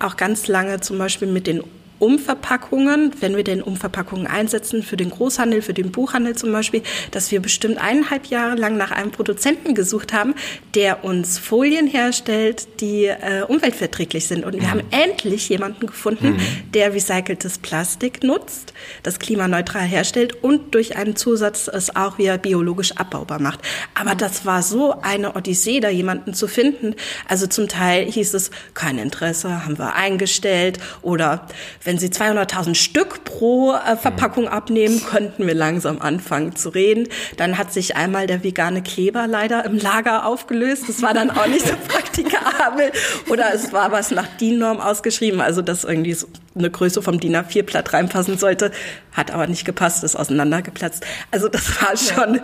auch 0.00 0.16
ganz 0.16 0.48
lange 0.48 0.80
zum 0.80 0.98
Beispiel 0.98 1.28
mit 1.28 1.46
den 1.46 1.62
Umverpackungen, 1.98 3.12
wenn 3.20 3.36
wir 3.36 3.44
denn 3.44 3.62
Umverpackungen 3.62 4.26
einsetzen 4.26 4.82
für 4.82 4.96
den 4.96 5.10
Großhandel, 5.10 5.62
für 5.62 5.74
den 5.74 5.92
Buchhandel 5.92 6.36
zum 6.36 6.52
Beispiel, 6.52 6.82
dass 7.10 7.30
wir 7.30 7.40
bestimmt 7.40 7.78
eineinhalb 7.78 8.26
Jahre 8.26 8.56
lang 8.56 8.76
nach 8.76 8.90
einem 8.90 9.10
Produzenten 9.10 9.74
gesucht 9.74 10.12
haben, 10.12 10.34
der 10.74 11.04
uns 11.04 11.38
Folien 11.38 11.86
herstellt, 11.86 12.80
die 12.80 13.06
äh, 13.06 13.42
umweltverträglich 13.46 14.26
sind. 14.26 14.44
Und 14.44 14.54
wir 14.54 14.62
mhm. 14.62 14.70
haben 14.70 14.82
endlich 14.90 15.48
jemanden 15.48 15.86
gefunden, 15.86 16.34
mhm. 16.34 16.72
der 16.72 16.92
recyceltes 16.92 17.58
Plastik 17.58 18.22
nutzt, 18.22 18.74
das 19.02 19.18
klimaneutral 19.18 19.84
herstellt 19.84 20.42
und 20.42 20.74
durch 20.74 20.96
einen 20.96 21.16
Zusatz 21.16 21.68
es 21.68 21.94
auch 21.96 22.18
wieder 22.18 22.36
biologisch 22.38 22.92
abbaubar 22.92 23.40
macht. 23.40 23.60
Aber 23.94 24.14
mhm. 24.14 24.18
das 24.18 24.44
war 24.44 24.62
so 24.62 25.00
eine 25.00 25.34
Odyssee, 25.34 25.80
da 25.80 25.88
jemanden 25.88 26.34
zu 26.34 26.46
finden. 26.46 26.94
Also 27.28 27.46
zum 27.46 27.68
Teil 27.68 28.10
hieß 28.10 28.34
es, 28.34 28.50
kein 28.74 28.98
Interesse, 28.98 29.64
haben 29.64 29.78
wir 29.78 29.94
eingestellt 29.94 30.78
oder 31.02 31.46
wenn 31.86 31.98
Sie 31.98 32.08
200.000 32.08 32.74
Stück 32.74 33.24
pro 33.24 33.72
äh, 33.72 33.96
Verpackung 33.96 34.48
abnehmen, 34.48 35.02
könnten 35.04 35.46
wir 35.46 35.54
langsam 35.54 36.00
anfangen 36.00 36.56
zu 36.56 36.68
reden. 36.70 37.08
Dann 37.36 37.58
hat 37.58 37.72
sich 37.72 37.96
einmal 37.96 38.26
der 38.26 38.42
vegane 38.42 38.82
Kleber 38.82 39.26
leider 39.26 39.64
im 39.64 39.78
Lager 39.78 40.26
aufgelöst. 40.26 40.88
Das 40.88 41.00
war 41.02 41.14
dann 41.14 41.30
auch 41.30 41.46
nicht 41.46 41.66
so 41.66 41.74
praktikabel. 41.88 42.90
Oder 43.28 43.54
es 43.54 43.72
war 43.72 43.92
was 43.92 44.10
nach 44.10 44.26
DIN-Norm 44.36 44.80
ausgeschrieben, 44.80 45.40
also 45.40 45.62
dass 45.62 45.84
irgendwie 45.84 46.14
so 46.14 46.26
eine 46.56 46.70
Größe 46.70 47.02
vom 47.02 47.20
DIN 47.20 47.36
A4-Blatt 47.36 47.92
reinpassen 47.92 48.38
sollte. 48.38 48.70
Hat 49.12 49.30
aber 49.30 49.46
nicht 49.46 49.64
gepasst, 49.64 50.04
ist 50.04 50.16
auseinandergeplatzt. 50.16 51.04
Also 51.30 51.48
das 51.48 51.80
war 51.80 51.96
schon 51.96 52.40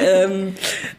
ähm, 0.00 0.54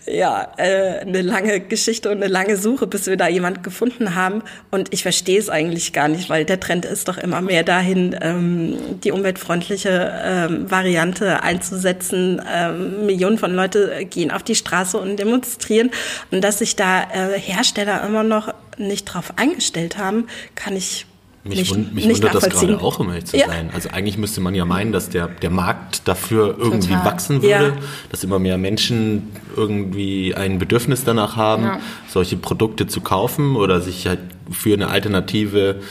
ja 0.06 0.54
äh, 0.58 1.00
eine 1.00 1.22
lange 1.22 1.60
Geschichte 1.60 2.10
und 2.10 2.18
eine 2.18 2.28
lange 2.28 2.58
Suche, 2.58 2.88
bis 2.88 3.08
wir 3.08 3.18
da 3.18 3.28
jemand 3.28 3.64
gefunden 3.64 4.16
haben. 4.16 4.42
Und 4.72 4.94
ich 4.94 5.04
verstehe 5.04 5.40
es 5.40 5.50
eigentlich 5.50 5.94
gar 5.94 6.08
nicht, 6.08 6.30
weil 6.30 6.46
der 6.46 6.60
Trend 6.60 6.86
ist 6.86 7.08
doch 7.08 7.18
immer 7.18 7.42
mehr 7.42 7.64
dahin, 7.64 8.16
ähm, 8.22 8.78
die 9.04 9.12
umweltfreundliche 9.12 10.14
ähm, 10.24 10.72
Variante 10.72 11.44
einzusetzen. 11.44 12.42
Ähm, 12.50 13.06
Millionen 13.06 13.38
von 13.38 13.54
Leute 13.54 14.06
gehen 14.06 14.32
auf 14.32 14.44
die 14.44 14.56
Straße 14.56 14.98
und 14.98 15.18
demonstrieren. 15.18 15.92
Und 16.32 16.42
dass 16.42 16.60
sich 16.60 16.76
da 16.76 17.04
äh, 17.04 17.40
Hersteller 17.40 18.04
immer 18.06 18.24
noch 18.24 18.54
nicht 18.78 19.06
drauf 19.06 19.34
eingestellt 19.38 19.98
haben, 19.98 20.28
kann 20.56 20.76
ich 20.76 21.06
mich, 21.50 21.60
nicht, 21.60 21.72
wund, 21.72 21.94
mich 21.94 22.06
nicht 22.06 22.24
wundert 22.24 22.36
das 22.36 22.50
gerade 22.50 22.80
auch, 22.82 23.00
um 23.00 23.10
ehrlich 23.10 23.25
zu 23.25 23.38
ja. 23.38 23.48
sein. 23.48 23.70
Also 23.74 23.89
eigentlich 23.89 24.18
müsste 24.18 24.42
man 24.42 24.56
ja 24.56 24.66
meinen, 24.66 24.92
dass 24.92 25.10
der, 25.10 25.27
der 25.27 25.50
Markt 25.50 26.08
dafür 26.08 26.56
irgendwie 26.58 26.89
Total. 26.89 27.06
wachsen 27.06 27.42
würde, 27.42 27.68
ja. 27.68 27.74
dass 28.10 28.24
immer 28.24 28.39
mehr 28.39 28.58
Menschen 28.58 29.32
irgendwie 29.56 30.36
ein 30.36 30.60
Bedürfnis 30.60 31.04
danach 31.04 31.36
haben, 31.36 31.63
ja. 31.63 31.80
solche 32.08 32.38
Produkte 32.38 32.88
zu 32.88 33.01
kaufen 33.01 33.56
oder 33.56 33.82
sich 33.82 34.08
halt 34.08 34.20
für 34.51 34.74
eine 34.74 34.88
Alternative 34.88 35.82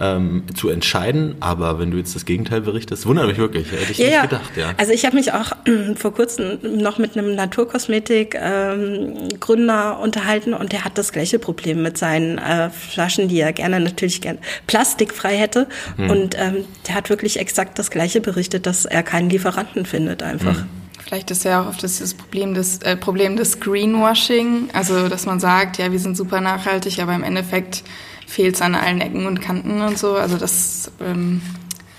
ähm, 0.00 0.44
zu 0.54 0.70
entscheiden. 0.70 1.34
Aber 1.40 1.78
wenn 1.78 1.90
du 1.90 1.98
jetzt 1.98 2.14
das 2.14 2.24
Gegenteil 2.24 2.62
berichtest, 2.62 3.04
wundert 3.06 3.26
mich 3.28 3.36
wirklich. 3.38 3.70
Hätte 3.70 3.92
ich 3.92 3.98
ja, 3.98 4.06
nicht 4.06 4.14
ja. 4.14 4.22
gedacht, 4.22 4.56
ja. 4.56 4.72
Also 4.78 4.92
ich 4.92 5.04
habe 5.04 5.16
mich 5.16 5.32
auch 5.32 5.52
äh, 5.66 5.94
vor 5.94 6.14
kurzem 6.14 6.58
noch 6.62 6.96
mit 6.98 7.16
einem 7.16 7.34
Naturkosmetik-Gründer 7.34 9.96
ähm, 9.96 10.02
unterhalten 10.02 10.54
und 10.54 10.72
der 10.72 10.84
hat 10.84 10.98
das 10.98 11.12
gleiche 11.12 11.38
Problem 11.38 11.82
mit 11.82 11.98
seinen 11.98 12.38
äh, 12.38 12.70
Flaschen, 12.70 13.28
die 13.28 13.38
er 13.40 13.52
gerne 13.52 13.78
natürlich 13.78 14.22
gern 14.22 14.38
plastikfrei 14.66 15.36
hätte. 15.36 15.68
Hm. 15.96 16.10
Und 16.10 16.34
ähm, 16.38 16.64
der 16.88 16.94
hat 16.94 17.10
wirklich 17.10 17.38
exakt 17.38 17.78
das 17.78 17.90
gleiche 17.90 18.22
berichtet, 18.22 18.66
dass 18.66 18.86
er 18.86 19.02
keinen 19.02 19.30
Lieferanten 19.30 19.84
findet 19.84 20.22
einfach. 20.22 20.56
Hm. 20.56 20.68
Vielleicht 21.04 21.30
ist 21.32 21.44
ja 21.44 21.62
auch 21.62 21.66
oft 21.66 21.82
das, 21.82 22.14
Problem 22.14 22.54
des, 22.54 22.78
äh, 22.82 22.96
Problem 22.96 23.36
des 23.36 23.58
Greenwashing, 23.58 24.68
also 24.72 25.08
dass 25.08 25.26
man 25.26 25.40
sagt, 25.40 25.78
ja, 25.78 25.90
wir 25.90 25.98
sind 25.98 26.16
super 26.16 26.40
nachhaltig, 26.40 27.00
aber 27.00 27.14
im 27.14 27.24
Endeffekt 27.24 27.82
fehlt 28.30 28.54
es 28.54 28.62
an 28.62 28.74
allen 28.74 29.00
Ecken 29.00 29.26
und 29.26 29.40
Kanten 29.40 29.82
und 29.82 29.98
so. 29.98 30.14
Also 30.14 30.38
das, 30.38 30.90
ähm, 31.00 31.42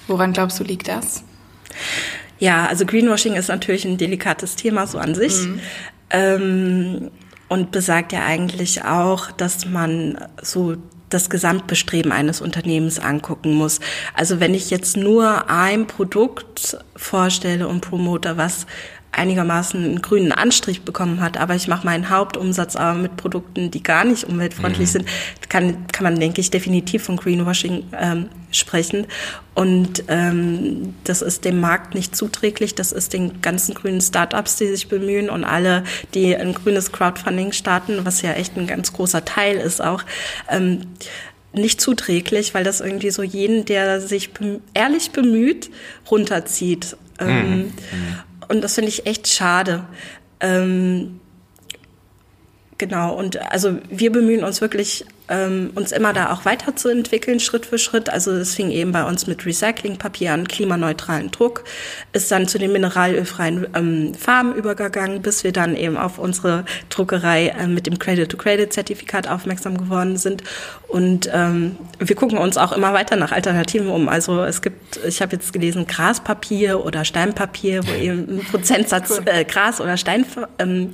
woran 0.08 0.32
glaubst 0.32 0.60
du, 0.60 0.64
liegt 0.64 0.88
das? 0.88 1.24
Ja, 2.40 2.66
also 2.66 2.86
Greenwashing 2.86 3.36
ist 3.36 3.50
natürlich 3.50 3.86
ein 3.86 3.98
delikates 3.98 4.56
Thema 4.56 4.88
so 4.88 4.98
an 4.98 5.14
sich. 5.14 5.46
Mhm. 5.46 5.60
Ähm, 6.10 7.12
und 7.50 7.72
besagt 7.72 8.14
ja 8.14 8.24
eigentlich 8.26 8.86
auch, 8.86 9.30
dass 9.30 9.66
man 9.66 10.18
so 10.42 10.78
das 11.10 11.30
Gesamtbestreben 11.30 12.14
eines 12.14 12.40
Unternehmens 12.40 12.98
angucken 12.98 13.54
muss. 13.54 13.82
Also 14.14 14.40
wenn 14.40 14.54
ich 14.54 14.70
jetzt 14.70 14.96
nur 14.96 15.50
ein 15.50 15.86
Produkt 15.86 16.78
vorstelle 16.96 17.68
und 17.68 17.82
promote, 17.82 18.38
was 18.38 18.68
einigermaßen 19.12 19.84
einen 19.84 20.02
grünen 20.02 20.32
Anstrich 20.32 20.84
bekommen 20.84 21.20
hat, 21.20 21.38
aber 21.38 21.56
ich 21.56 21.68
mache 21.68 21.86
meinen 21.86 22.10
Hauptumsatz 22.10 22.76
aber 22.76 22.98
mit 22.98 23.18
Produkten, 23.18 23.70
die 23.70 23.84
gar 23.84 24.06
nicht 24.06 24.24
umweltfreundlich 24.24 24.88
mhm. 24.90 24.92
sind, 24.92 25.06
kann, 25.50 25.88
kann 25.88 26.04
man, 26.04 26.20
denke 26.20 26.40
ich, 26.40 26.50
definitiv 26.50 27.04
von 27.04 27.18
Greenwashing 27.18 27.84
ähm, 28.00 28.30
sprechen. 28.52 29.08
Und 29.54 30.06
ähm, 30.08 30.96
das 31.04 31.22
ist 31.22 31.44
dem 31.44 31.60
Markt 31.60 31.94
nicht 31.94 32.16
zuträglich, 32.16 32.74
das 32.74 32.94
ist 32.94 33.12
den 33.12 33.42
ganzen 33.42 33.76
grünen 33.76 34.00
Startups, 34.00 34.56
die 34.56 34.68
sich 34.68 34.88
bemühen 34.88 35.30
und 35.30 35.44
alle, 35.44 35.84
die 36.14 36.36
ein 36.36 36.54
grünes 36.54 36.94
Crowdfunding 36.94 37.52
starten, 37.52 38.06
was 38.06 38.22
ja 38.22 38.32
echt 38.34 38.56
ein 38.56 38.68
ganz 38.68 38.94
großer 38.94 39.26
Teil 39.26 39.58
ist 39.58 39.84
auch. 39.84 40.04
Ähm, 40.50 40.84
nicht 41.54 41.82
zuträglich, 41.82 42.54
weil 42.54 42.64
das 42.64 42.80
irgendwie 42.80 43.10
so 43.10 43.24
jeden, 43.24 43.66
der 43.66 44.00
sich 44.00 44.30
ehrlich 44.74 45.12
bemüht, 45.12 45.70
runterzieht. 46.10 46.96
Ähm, 47.20 47.58
mhm. 47.58 47.74
Und 48.52 48.60
das 48.66 48.76
finde 48.76 48.90
ich 48.90 49.06
echt 49.06 49.30
schade. 49.30 49.86
Ähm, 50.42 51.22
genau, 52.78 53.18
und 53.18 53.38
also 53.50 53.78
wir 53.90 54.12
bemühen 54.12 54.44
uns 54.44 54.60
wirklich 54.60 55.06
ähm, 55.32 55.72
uns 55.76 55.92
immer 55.92 56.14
da 56.14 56.32
auch 56.32 56.46
weiterzuentwickeln, 56.46 57.40
Schritt 57.40 57.66
für 57.66 57.80
Schritt. 57.80 58.10
Also 58.10 58.32
es 58.32 58.54
fing 58.54 58.70
eben 58.70 58.92
bei 58.92 59.04
uns 59.04 59.26
mit 59.26 59.46
Recyclingpapier 59.46 60.34
an, 60.34 60.48
klimaneutralen 60.48 61.32
Druck, 61.32 61.64
ist 62.14 62.32
dann 62.32 62.48
zu 62.48 62.60
den 62.60 62.74
mineralölfreien 62.74 63.68
ähm, 63.74 64.14
Farben 64.14 64.54
übergegangen, 64.54 65.22
bis 65.22 65.44
wir 65.44 65.54
dann 65.54 65.76
eben 65.76 65.98
auf 65.98 66.20
unsere 66.20 66.66
Druckerei 66.90 67.48
äh, 67.48 67.68
mit 67.68 67.88
dem 67.88 67.98
Credit-to-Credit-Zertifikat 67.98 69.28
aufmerksam 69.28 69.78
geworden 69.78 70.18
sind. 70.18 70.44
Und 70.90 71.30
ähm, 71.34 71.78
wir 72.00 72.16
gucken 72.18 72.38
uns 72.38 72.58
auch 72.58 72.74
immer 72.74 72.94
weiter 72.94 73.16
nach 73.16 73.32
Alternativen 73.32 73.88
um. 73.88 74.10
Also 74.10 74.44
es 74.44 74.62
gibt, 74.62 75.00
ich 75.06 75.22
habe 75.22 75.38
jetzt 75.38 75.54
gelesen, 75.54 75.88
Graspapier 75.88 76.86
oder 76.86 77.06
Steinpapier, 77.06 77.88
wo 77.88 77.92
eben 78.02 78.40
ein 78.40 78.46
Prozentsatz 78.52 79.12
cool. 79.12 79.24
äh, 79.26 79.46
Gras 79.46 79.80
oder 79.80 79.96
Stein 79.96 80.26
ähm, 80.60 80.94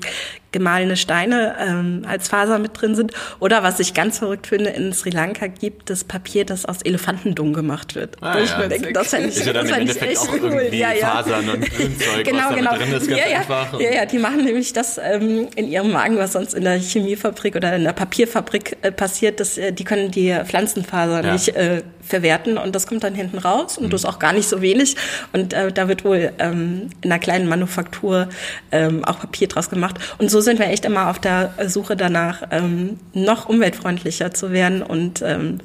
gemahlene 0.51 0.97
Steine 0.97 1.55
ähm, 1.59 2.03
als 2.07 2.29
Faser 2.29 2.59
mit 2.59 2.79
drin 2.79 2.95
sind. 2.95 3.11
Oder 3.39 3.63
was 3.63 3.79
ich 3.79 3.93
ganz 3.93 4.19
verrückt 4.19 4.47
finde, 4.47 4.69
in 4.71 4.93
Sri 4.93 5.09
Lanka 5.09 5.47
gibt 5.47 5.89
es 5.89 6.03
Papier, 6.03 6.45
das 6.45 6.65
aus 6.65 6.81
Elefantendung 6.81 7.53
gemacht 7.53 7.95
wird. 7.95 8.17
Ah, 8.21 8.37
ja, 8.37 8.43
ich 8.43 8.67
denke, 8.67 8.93
das 8.93 9.09
fände 9.09 9.29
ich, 9.29 9.45
ja 9.45 9.53
dann 9.53 9.67
im 9.67 9.73
Endeffekt 9.73 10.17
auch 10.17 10.33
cool. 10.33 10.39
irgendwie 10.39 10.77
ja, 10.77 10.93
ja. 10.93 11.07
Fasern 11.07 11.49
und 11.49 11.61
Grünzeug, 11.71 12.23
genau, 12.23 12.43
was 12.49 12.55
genau. 12.55 12.75
drin 12.75 12.93
ist, 12.93 13.07
ganz 13.07 13.21
ja, 13.21 13.29
ja. 13.29 13.37
einfach. 13.39 13.79
Ja, 13.79 13.91
ja, 13.91 14.05
die 14.05 14.17
machen 14.19 14.45
nämlich 14.45 14.73
das 14.73 14.97
ähm, 14.97 15.47
in 15.55 15.67
ihrem 15.67 15.91
Magen, 15.91 16.17
was 16.17 16.33
sonst 16.33 16.53
in 16.53 16.63
der 16.63 16.79
Chemiefabrik 16.79 17.55
oder 17.55 17.75
in 17.75 17.83
der 17.83 17.93
Papierfabrik 17.93 18.77
äh, 18.81 18.91
passiert, 18.91 19.39
dass, 19.39 19.57
äh, 19.57 19.71
die 19.71 19.83
können 19.83 20.11
die 20.11 20.35
Pflanzenfaser 20.45 21.23
ja. 21.23 21.33
nicht 21.33 21.49
äh, 21.49 21.83
verwerten 22.07 22.57
und 22.57 22.73
das 22.73 22.87
kommt 22.87 23.03
dann 23.03 23.13
hinten 23.13 23.37
raus 23.37 23.77
und 23.77 23.87
mhm. 23.87 23.89
das 23.89 24.01
ist 24.01 24.05
auch 24.05 24.19
gar 24.19 24.33
nicht 24.33 24.47
so 24.47 24.61
wenig 24.61 24.95
und 25.33 25.53
äh, 25.53 25.71
da 25.71 25.87
wird 25.87 26.05
wohl 26.05 26.31
ähm, 26.39 26.89
in 27.01 27.11
einer 27.11 27.19
kleinen 27.19 27.47
Manufaktur 27.47 28.29
ähm, 28.71 29.03
auch 29.03 29.19
Papier 29.19 29.47
draus 29.47 29.69
gemacht 29.69 29.97
und 30.17 30.31
so 30.31 30.36
sind 30.41 30.59
wir 30.59 30.67
echt 30.67 30.85
immer 30.85 31.09
auf 31.09 31.19
der 31.19 31.53
Suche 31.67 31.95
danach, 31.95 32.43
ähm, 32.51 32.99
noch 33.13 33.49
umweltfreundlicher 33.49 34.33
zu 34.33 34.51
werden 34.51 34.81
und 34.81 35.21
ähm, 35.21 35.59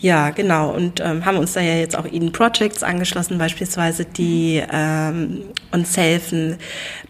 ja, 0.00 0.30
genau. 0.30 0.70
Und 0.70 1.00
ähm, 1.00 1.24
haben 1.24 1.38
uns 1.38 1.54
da 1.54 1.60
ja 1.60 1.74
jetzt 1.74 1.96
auch 1.96 2.06
Eden 2.06 2.30
Projects 2.30 2.84
angeschlossen, 2.84 3.36
beispielsweise, 3.36 4.04
die 4.04 4.62
ähm, 4.72 5.42
uns 5.72 5.96
helfen, 5.96 6.56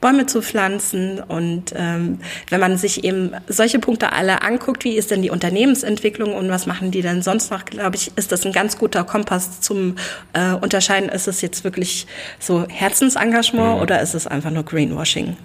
Bäume 0.00 0.24
zu 0.24 0.40
pflanzen. 0.40 1.20
Und 1.20 1.74
ähm, 1.76 2.20
wenn 2.48 2.60
man 2.60 2.78
sich 2.78 3.04
eben 3.04 3.32
solche 3.46 3.78
Punkte 3.78 4.12
alle 4.12 4.40
anguckt, 4.40 4.84
wie 4.84 4.96
ist 4.96 5.10
denn 5.10 5.20
die 5.20 5.28
Unternehmensentwicklung 5.30 6.34
und 6.34 6.48
was 6.48 6.64
machen 6.66 6.90
die 6.90 7.02
denn 7.02 7.20
sonst 7.20 7.50
noch, 7.50 7.66
glaube 7.66 7.96
ich, 7.96 8.10
ist 8.16 8.32
das 8.32 8.46
ein 8.46 8.52
ganz 8.52 8.78
guter 8.78 9.04
Kompass 9.04 9.60
zum 9.60 9.96
äh, 10.32 10.54
Unterscheiden, 10.54 11.10
ist 11.10 11.28
es 11.28 11.42
jetzt 11.42 11.64
wirklich 11.64 12.06
so 12.38 12.66
Herzensengagement 12.68 13.76
mhm. 13.76 13.82
oder 13.82 14.00
ist 14.00 14.14
es 14.14 14.26
einfach 14.26 14.50
nur 14.50 14.62
Greenwashing? 14.62 15.36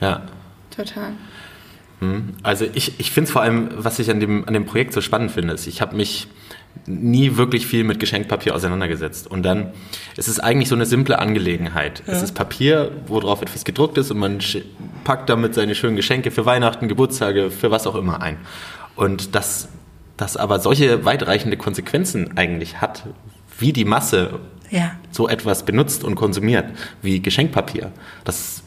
Ja. 0.00 0.22
Total. 0.78 1.12
Hm. 1.98 2.34
Also 2.44 2.64
ich, 2.72 3.00
ich 3.00 3.10
finde 3.10 3.26
es 3.26 3.32
vor 3.32 3.42
allem, 3.42 3.70
was 3.76 3.98
ich 3.98 4.10
an 4.10 4.20
dem, 4.20 4.46
an 4.46 4.54
dem 4.54 4.64
Projekt 4.64 4.92
so 4.92 5.00
spannend 5.00 5.32
finde, 5.32 5.54
ist, 5.54 5.66
ich 5.66 5.80
habe 5.80 5.96
mich 5.96 6.28
nie 6.86 7.36
wirklich 7.36 7.66
viel 7.66 7.82
mit 7.82 7.98
Geschenkpapier 7.98 8.54
auseinandergesetzt. 8.54 9.26
Und 9.26 9.42
dann 9.42 9.72
es 10.16 10.28
ist 10.28 10.38
eigentlich 10.38 10.68
so 10.68 10.76
eine 10.76 10.86
simple 10.86 11.18
Angelegenheit. 11.18 12.04
Ja. 12.06 12.12
Es 12.12 12.22
ist 12.22 12.36
Papier, 12.36 12.92
worauf 13.08 13.42
etwas 13.42 13.64
gedruckt 13.64 13.98
ist 13.98 14.12
und 14.12 14.18
man 14.18 14.38
packt 15.02 15.28
damit 15.28 15.54
seine 15.54 15.74
schönen 15.74 15.96
Geschenke 15.96 16.30
für 16.30 16.46
Weihnachten, 16.46 16.86
Geburtstage, 16.86 17.50
für 17.50 17.72
was 17.72 17.88
auch 17.88 17.96
immer 17.96 18.22
ein. 18.22 18.36
Und 18.94 19.34
dass 19.34 19.68
das 20.16 20.36
aber 20.36 20.60
solche 20.60 21.04
weitreichende 21.04 21.56
Konsequenzen 21.56 22.36
eigentlich 22.36 22.80
hat, 22.80 23.04
wie 23.58 23.72
die 23.72 23.84
Masse 23.84 24.38
ja. 24.70 24.92
so 25.10 25.28
etwas 25.28 25.64
benutzt 25.64 26.04
und 26.04 26.14
konsumiert, 26.14 26.66
wie 27.02 27.20
Geschenkpapier. 27.20 27.90
Das 28.24 28.62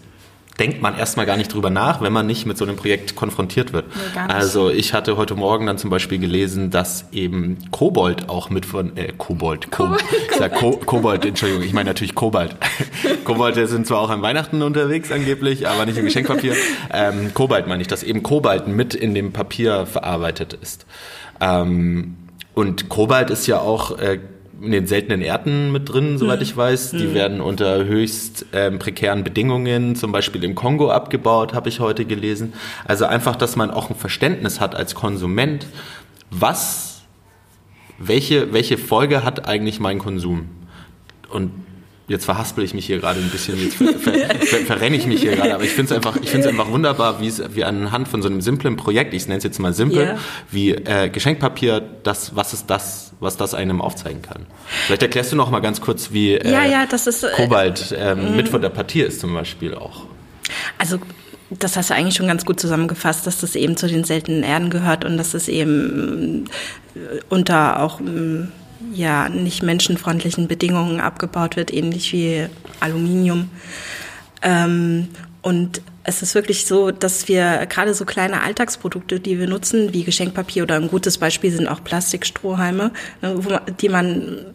denkt 0.61 0.79
man 0.79 0.95
erstmal 0.95 1.25
gar 1.25 1.37
nicht 1.37 1.51
drüber 1.51 1.71
nach, 1.71 2.01
wenn 2.01 2.13
man 2.13 2.27
nicht 2.27 2.45
mit 2.45 2.55
so 2.55 2.65
einem 2.65 2.75
Projekt 2.75 3.15
konfrontiert 3.15 3.73
wird. 3.73 3.85
Nee, 3.87 4.31
also 4.31 4.69
ich 4.69 4.93
hatte 4.93 5.17
heute 5.17 5.33
Morgen 5.33 5.65
dann 5.65 5.79
zum 5.79 5.89
Beispiel 5.89 6.19
gelesen, 6.19 6.69
dass 6.69 7.05
eben 7.11 7.57
Kobold 7.71 8.29
auch 8.29 8.51
mit 8.51 8.67
von, 8.67 8.95
äh, 8.95 9.11
Kobold, 9.17 9.71
Ko 9.71 9.85
Kobold, 9.85 10.03
ich 10.29 10.37
sag 10.37 10.53
Ko 10.53 10.73
Kobold, 10.73 11.25
Entschuldigung, 11.25 11.63
ich 11.63 11.73
meine 11.73 11.89
natürlich 11.89 12.13
Kobalt. 12.13 12.55
Kobold 13.23 13.55
sind 13.55 13.87
zwar 13.87 14.01
auch 14.01 14.11
an 14.11 14.21
Weihnachten 14.21 14.61
unterwegs 14.61 15.11
angeblich, 15.11 15.67
aber 15.67 15.87
nicht 15.87 15.97
im 15.97 16.05
Geschenkpapier. 16.05 16.53
Ähm, 16.93 17.33
Kobalt 17.33 17.65
meine 17.65 17.81
ich, 17.81 17.87
dass 17.87 18.03
eben 18.03 18.21
Kobalt 18.21 18.67
mit 18.67 18.93
in 18.93 19.15
dem 19.15 19.33
Papier 19.33 19.87
verarbeitet 19.87 20.53
ist. 20.61 20.85
Ähm, 21.39 22.17
und 22.53 22.87
Kobalt 22.87 23.31
ist 23.31 23.47
ja 23.47 23.59
auch 23.61 23.97
äh, 23.97 24.19
in 24.61 24.71
den 24.71 24.87
seltenen 24.87 25.21
Erden 25.21 25.71
mit 25.71 25.91
drin, 25.91 26.17
soweit 26.17 26.39
hm. 26.39 26.43
ich 26.43 26.55
weiß. 26.55 26.91
Die 26.91 27.05
hm. 27.05 27.13
werden 27.13 27.41
unter 27.41 27.85
höchst 27.85 28.45
ähm, 28.53 28.79
prekären 28.79 29.23
Bedingungen, 29.23 29.95
zum 29.95 30.11
Beispiel 30.11 30.43
im 30.43 30.55
Kongo, 30.55 30.91
abgebaut, 30.91 31.53
habe 31.53 31.69
ich 31.69 31.79
heute 31.79 32.05
gelesen. 32.05 32.53
Also 32.85 33.05
einfach, 33.05 33.35
dass 33.35 33.55
man 33.55 33.71
auch 33.71 33.89
ein 33.89 33.95
Verständnis 33.95 34.59
hat 34.59 34.75
als 34.75 34.95
Konsument, 34.95 35.65
was 36.29 37.01
welche, 37.97 38.51
welche 38.53 38.77
Folge 38.77 39.23
hat 39.23 39.47
eigentlich 39.47 39.79
mein 39.79 39.99
Konsum? 39.99 40.49
Und 41.29 41.51
jetzt 42.11 42.25
verhaspel 42.25 42.63
ich 42.63 42.73
mich 42.73 42.85
hier 42.85 42.99
gerade 42.99 43.19
ein 43.19 43.29
bisschen, 43.29 43.61
jetzt 43.61 43.75
ver, 43.77 43.93
ver, 43.97 44.13
ver, 44.45 44.59
verrenne 44.59 44.97
ich 44.97 45.07
mich 45.07 45.21
hier 45.21 45.35
gerade, 45.35 45.55
aber 45.55 45.63
ich 45.63 45.71
finde 45.71 45.91
es 45.93 45.95
einfach, 45.95 46.17
ich 46.21 46.29
finde 46.29 46.47
es 46.47 46.51
einfach 46.51 46.69
wunderbar, 46.69 47.19
wie 47.19 47.27
es, 47.27 47.41
wie 47.55 47.63
anhand 47.63 48.07
von 48.07 48.21
so 48.21 48.27
einem 48.27 48.41
simplen 48.41 48.75
Projekt, 48.75 49.13
ich 49.13 49.27
nenne 49.27 49.37
es 49.37 49.43
jetzt 49.43 49.59
mal 49.59 49.73
simpel, 49.73 50.03
yeah. 50.03 50.17
wie 50.51 50.71
äh, 50.71 51.09
Geschenkpapier, 51.09 51.81
das, 52.03 52.35
was 52.35 52.53
ist 52.53 52.69
das, 52.69 53.13
was 53.19 53.37
das 53.37 53.53
einem 53.53 53.81
aufzeigen 53.81 54.21
kann. 54.21 54.45
Vielleicht 54.85 55.03
erklärst 55.03 55.31
du 55.31 55.35
noch 55.35 55.49
mal 55.49 55.59
ganz 55.61 55.81
kurz, 55.81 56.11
wie 56.11 56.35
äh, 56.35 56.51
ja, 56.51 56.65
ja, 56.65 56.83
ist, 56.83 57.23
äh, 57.23 57.29
Kobalt 57.35 57.95
ähm, 57.97 58.35
mit 58.35 58.49
von 58.49 58.61
der 58.61 58.69
Partie 58.69 59.01
ist 59.01 59.19
zum 59.19 59.33
Beispiel 59.33 59.73
auch. 59.73 60.03
Also 60.77 60.99
das 61.49 61.75
hast 61.75 61.89
du 61.89 61.95
eigentlich 61.95 62.15
schon 62.15 62.27
ganz 62.27 62.45
gut 62.45 62.59
zusammengefasst, 62.59 63.27
dass 63.27 63.39
das 63.39 63.55
eben 63.55 63.75
zu 63.75 63.87
den 63.87 64.03
seltenen 64.03 64.43
Erden 64.43 64.69
gehört 64.69 65.03
und 65.03 65.17
dass 65.17 65.33
es 65.33 65.47
eben 65.47 66.45
äh, 66.95 67.19
unter 67.29 67.81
auch 67.81 67.99
mm, 67.99 68.47
ja 68.93 69.29
nicht 69.29 69.63
menschenfreundlichen 69.63 70.47
Bedingungen 70.47 70.99
abgebaut 70.99 71.55
wird, 71.55 71.73
ähnlich 71.73 72.13
wie 72.13 72.47
Aluminium. 72.79 73.49
Ähm, 74.41 75.07
und 75.41 75.81
es 76.03 76.21
ist 76.21 76.35
wirklich 76.35 76.65
so, 76.65 76.91
dass 76.91 77.27
wir 77.27 77.65
gerade 77.67 77.93
so 77.93 78.05
kleine 78.05 78.41
Alltagsprodukte, 78.41 79.19
die 79.19 79.39
wir 79.39 79.47
nutzen, 79.47 79.93
wie 79.93 80.03
Geschenkpapier 80.03 80.63
oder 80.63 80.75
ein 80.75 80.87
gutes 80.87 81.17
Beispiel 81.17 81.51
sind 81.51 81.67
auch 81.67 81.83
Plastikstrohhalme, 81.83 82.91
ne, 83.21 83.61
die 83.79 83.89
man 83.89 84.53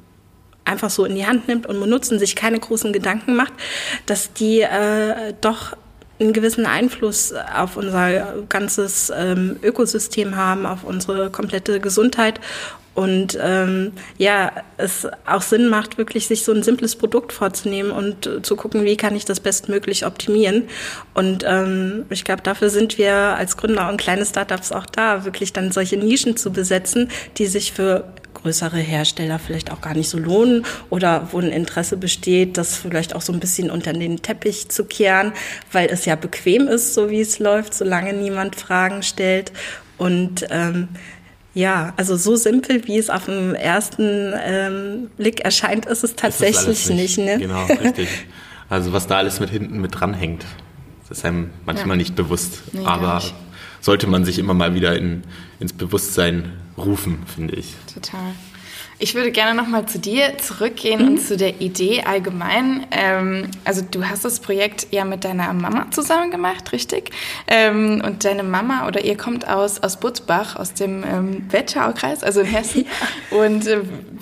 einfach 0.64 0.90
so 0.90 1.04
in 1.04 1.14
die 1.14 1.26
Hand 1.26 1.48
nimmt 1.48 1.66
und 1.66 1.78
benutzen, 1.78 2.18
sich 2.18 2.34
keine 2.34 2.58
großen 2.58 2.92
Gedanken 2.92 3.36
macht, 3.36 3.52
dass 4.06 4.32
die 4.32 4.60
äh, 4.60 5.34
doch 5.40 5.76
einen 6.18 6.32
gewissen 6.32 6.66
Einfluss 6.66 7.32
auf 7.32 7.76
unser 7.76 8.44
ganzes 8.48 9.12
ähm, 9.14 9.56
Ökosystem 9.62 10.36
haben, 10.36 10.66
auf 10.66 10.84
unsere 10.84 11.30
komplette 11.30 11.80
Gesundheit 11.80 12.40
und 12.96 13.38
ähm, 13.42 13.92
ja, 14.16 14.50
es 14.78 15.06
auch 15.26 15.42
Sinn 15.42 15.68
macht, 15.68 15.98
wirklich 15.98 16.26
sich 16.26 16.44
so 16.44 16.52
ein 16.52 16.62
simples 16.62 16.96
Produkt 16.96 17.34
vorzunehmen 17.34 17.90
und 17.90 18.26
zu 18.42 18.56
gucken, 18.56 18.84
wie 18.84 18.96
kann 18.96 19.14
ich 19.14 19.26
das 19.26 19.38
bestmöglich 19.38 20.06
optimieren. 20.06 20.62
Und 21.12 21.44
ähm, 21.46 22.06
ich 22.08 22.24
glaube, 22.24 22.40
dafür 22.40 22.70
sind 22.70 22.96
wir 22.96 23.14
als 23.14 23.58
Gründer 23.58 23.90
und 23.90 23.98
kleine 23.98 24.24
Startups 24.24 24.72
auch 24.72 24.86
da, 24.86 25.26
wirklich 25.26 25.52
dann 25.52 25.72
solche 25.72 25.98
Nischen 25.98 26.38
zu 26.38 26.50
besetzen, 26.52 27.10
die 27.36 27.46
sich 27.46 27.72
für 27.72 28.04
größere 28.42 28.78
Hersteller 28.78 29.38
vielleicht 29.38 29.70
auch 29.70 29.80
gar 29.80 29.94
nicht 29.94 30.08
so 30.08 30.18
lohnen 30.18 30.64
oder 30.90 31.28
wo 31.32 31.38
ein 31.38 31.50
Interesse 31.50 31.96
besteht, 31.96 32.56
das 32.56 32.76
vielleicht 32.76 33.14
auch 33.14 33.22
so 33.22 33.32
ein 33.32 33.40
bisschen 33.40 33.70
unter 33.70 33.92
den 33.92 34.22
Teppich 34.22 34.68
zu 34.68 34.84
kehren, 34.84 35.32
weil 35.72 35.88
es 35.90 36.04
ja 36.04 36.14
bequem 36.14 36.68
ist, 36.68 36.94
so 36.94 37.10
wie 37.10 37.20
es 37.20 37.38
läuft, 37.38 37.74
solange 37.74 38.12
niemand 38.12 38.56
Fragen 38.56 39.02
stellt. 39.02 39.52
Und 39.98 40.46
ähm, 40.50 40.88
ja, 41.54 41.94
also 41.96 42.16
so 42.16 42.36
simpel, 42.36 42.86
wie 42.86 42.98
es 42.98 43.08
auf 43.08 43.24
den 43.24 43.54
ersten 43.54 44.34
ähm, 44.44 45.10
Blick 45.16 45.40
erscheint, 45.40 45.86
ist 45.86 46.04
es 46.04 46.14
tatsächlich 46.14 46.68
ist 46.68 46.90
nicht. 46.90 47.18
nicht. 47.18 47.26
Ne? 47.26 47.38
Genau, 47.38 47.64
richtig. 47.82 48.08
Also 48.68 48.92
was 48.92 49.06
da 49.06 49.16
alles 49.16 49.40
mit 49.40 49.50
hinten 49.50 49.80
mit 49.80 49.98
dranhängt, 49.98 50.44
das 51.08 51.18
ist 51.18 51.24
einem 51.24 51.50
manchmal 51.64 51.96
ja. 51.96 51.96
nicht 51.96 52.14
bewusst. 52.14 52.62
Nee, 52.72 52.84
aber 52.84 53.22
sollte 53.80 54.06
man 54.06 54.24
sich 54.24 54.38
immer 54.38 54.54
mal 54.54 54.74
wieder 54.74 54.96
in, 54.96 55.22
ins 55.60 55.72
Bewusstsein 55.72 56.52
rufen, 56.76 57.22
finde 57.26 57.56
ich. 57.56 57.74
Total. 57.92 58.32
Ich 58.98 59.14
würde 59.14 59.30
gerne 59.30 59.54
nochmal 59.54 59.86
zu 59.86 59.98
dir 59.98 60.38
zurückgehen 60.38 61.02
mhm. 61.02 61.08
und 61.08 61.18
zu 61.20 61.36
der 61.36 61.60
Idee 61.60 62.04
allgemein. 62.04 62.86
Ähm, 62.90 63.50
also 63.64 63.82
du 63.82 64.08
hast 64.08 64.24
das 64.24 64.40
Projekt 64.40 64.86
ja 64.90 65.04
mit 65.04 65.24
deiner 65.24 65.52
Mama 65.52 65.90
zusammen 65.90 66.30
gemacht, 66.30 66.72
richtig? 66.72 67.10
Ähm, 67.46 68.02
und 68.04 68.24
deine 68.24 68.42
Mama 68.42 68.86
oder 68.86 69.04
ihr 69.04 69.18
kommt 69.18 69.46
aus, 69.46 69.82
aus 69.82 70.00
Butzbach, 70.00 70.56
aus 70.56 70.72
dem 70.72 71.04
ähm, 71.04 71.44
Wetteraukreis, 71.50 72.22
also 72.22 72.40
in 72.40 72.46
Hessen. 72.46 72.86
Ja. 73.30 73.38
Und 73.38 73.66
äh, 73.66 73.80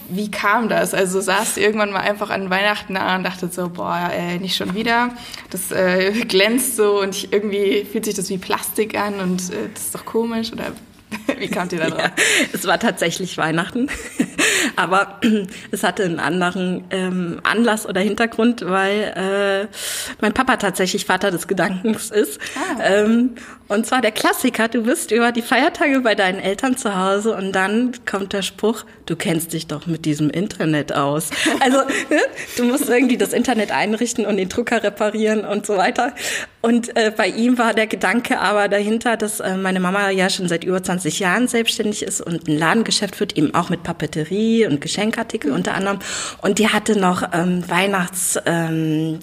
wie 0.08 0.30
kam 0.30 0.68
das? 0.68 0.94
Also 0.94 1.20
saß 1.20 1.54
du 1.54 1.60
irgendwann 1.60 1.92
mal 1.92 2.00
einfach 2.00 2.30
an 2.30 2.50
Weihnachten 2.50 2.94
da 2.94 3.16
und 3.16 3.24
dachte 3.24 3.48
so, 3.48 3.68
boah, 3.68 4.10
äh, 4.12 4.38
nicht 4.38 4.56
schon 4.56 4.74
wieder. 4.74 5.10
Das 5.50 5.70
äh, 5.70 6.12
glänzt 6.26 6.76
so 6.76 7.00
und 7.00 7.14
ich, 7.14 7.32
irgendwie 7.32 7.84
fühlt 7.84 8.04
sich 8.04 8.14
das 8.14 8.30
wie 8.30 8.38
Plastik 8.38 8.98
an 8.98 9.20
und 9.20 9.50
äh, 9.50 9.68
das 9.72 9.84
ist 9.84 9.94
doch 9.94 10.04
komisch 10.04 10.52
oder 10.52 10.72
Wie 11.38 11.48
kamt 11.48 11.72
ihr 11.72 11.80
da 11.80 11.90
drauf? 11.90 12.00
Ja, 12.00 12.10
es 12.52 12.66
war 12.66 12.78
tatsächlich 12.78 13.36
Weihnachten, 13.38 13.88
aber 14.76 15.20
es 15.70 15.82
hatte 15.82 16.04
einen 16.04 16.20
anderen 16.20 16.84
ähm, 16.90 17.40
Anlass 17.42 17.86
oder 17.86 18.00
Hintergrund, 18.00 18.64
weil 18.66 19.68
äh, 19.70 19.74
mein 20.20 20.32
Papa 20.32 20.56
tatsächlich 20.56 21.04
Vater 21.04 21.30
des 21.30 21.48
Gedankens 21.48 22.10
ist. 22.10 22.40
Ah. 22.56 22.82
Ähm, 22.82 23.36
und 23.68 23.86
zwar 23.86 24.02
der 24.02 24.12
Klassiker, 24.12 24.68
du 24.68 24.82
bist 24.82 25.10
über 25.10 25.32
die 25.32 25.40
Feiertage 25.40 26.00
bei 26.00 26.14
deinen 26.14 26.38
Eltern 26.38 26.76
zu 26.76 26.94
Hause 26.96 27.34
und 27.34 27.52
dann 27.52 27.92
kommt 28.04 28.32
der 28.34 28.42
Spruch, 28.42 28.84
du 29.06 29.16
kennst 29.16 29.52
dich 29.54 29.66
doch 29.66 29.86
mit 29.86 30.04
diesem 30.04 30.28
Internet 30.28 30.92
aus. 30.92 31.30
Also 31.60 31.78
ne, 32.10 32.20
du 32.56 32.64
musst 32.64 32.88
irgendwie 32.88 33.16
das 33.16 33.32
Internet 33.32 33.70
einrichten 33.70 34.26
und 34.26 34.36
den 34.36 34.48
Drucker 34.48 34.82
reparieren 34.82 35.44
und 35.44 35.64
so 35.64 35.76
weiter. 35.76 36.14
Und 36.60 36.96
äh, 36.96 37.10
bei 37.14 37.28
ihm 37.28 37.56
war 37.56 37.74
der 37.74 37.86
Gedanke 37.86 38.38
aber 38.38 38.68
dahinter, 38.68 39.16
dass 39.16 39.40
äh, 39.40 39.56
meine 39.56 39.80
Mama 39.80 40.10
ja 40.10 40.28
schon 40.28 40.48
seit 40.48 40.64
über 40.64 40.82
20 40.82 41.18
Jahren 41.18 41.48
selbstständig 41.48 42.02
ist 42.02 42.20
und 42.20 42.48
ein 42.48 42.58
Ladengeschäft 42.58 43.16
führt, 43.16 43.36
eben 43.36 43.54
auch 43.54 43.70
mit 43.70 43.82
Papeterie 43.82 44.66
und 44.66 44.80
Geschenkartikel 44.80 45.52
unter 45.52 45.74
anderem. 45.74 46.00
Und 46.42 46.58
die 46.58 46.68
hatte 46.68 46.98
noch 46.98 47.22
ähm, 47.32 47.68
Weihnachts... 47.68 48.38
Ähm, 48.44 49.20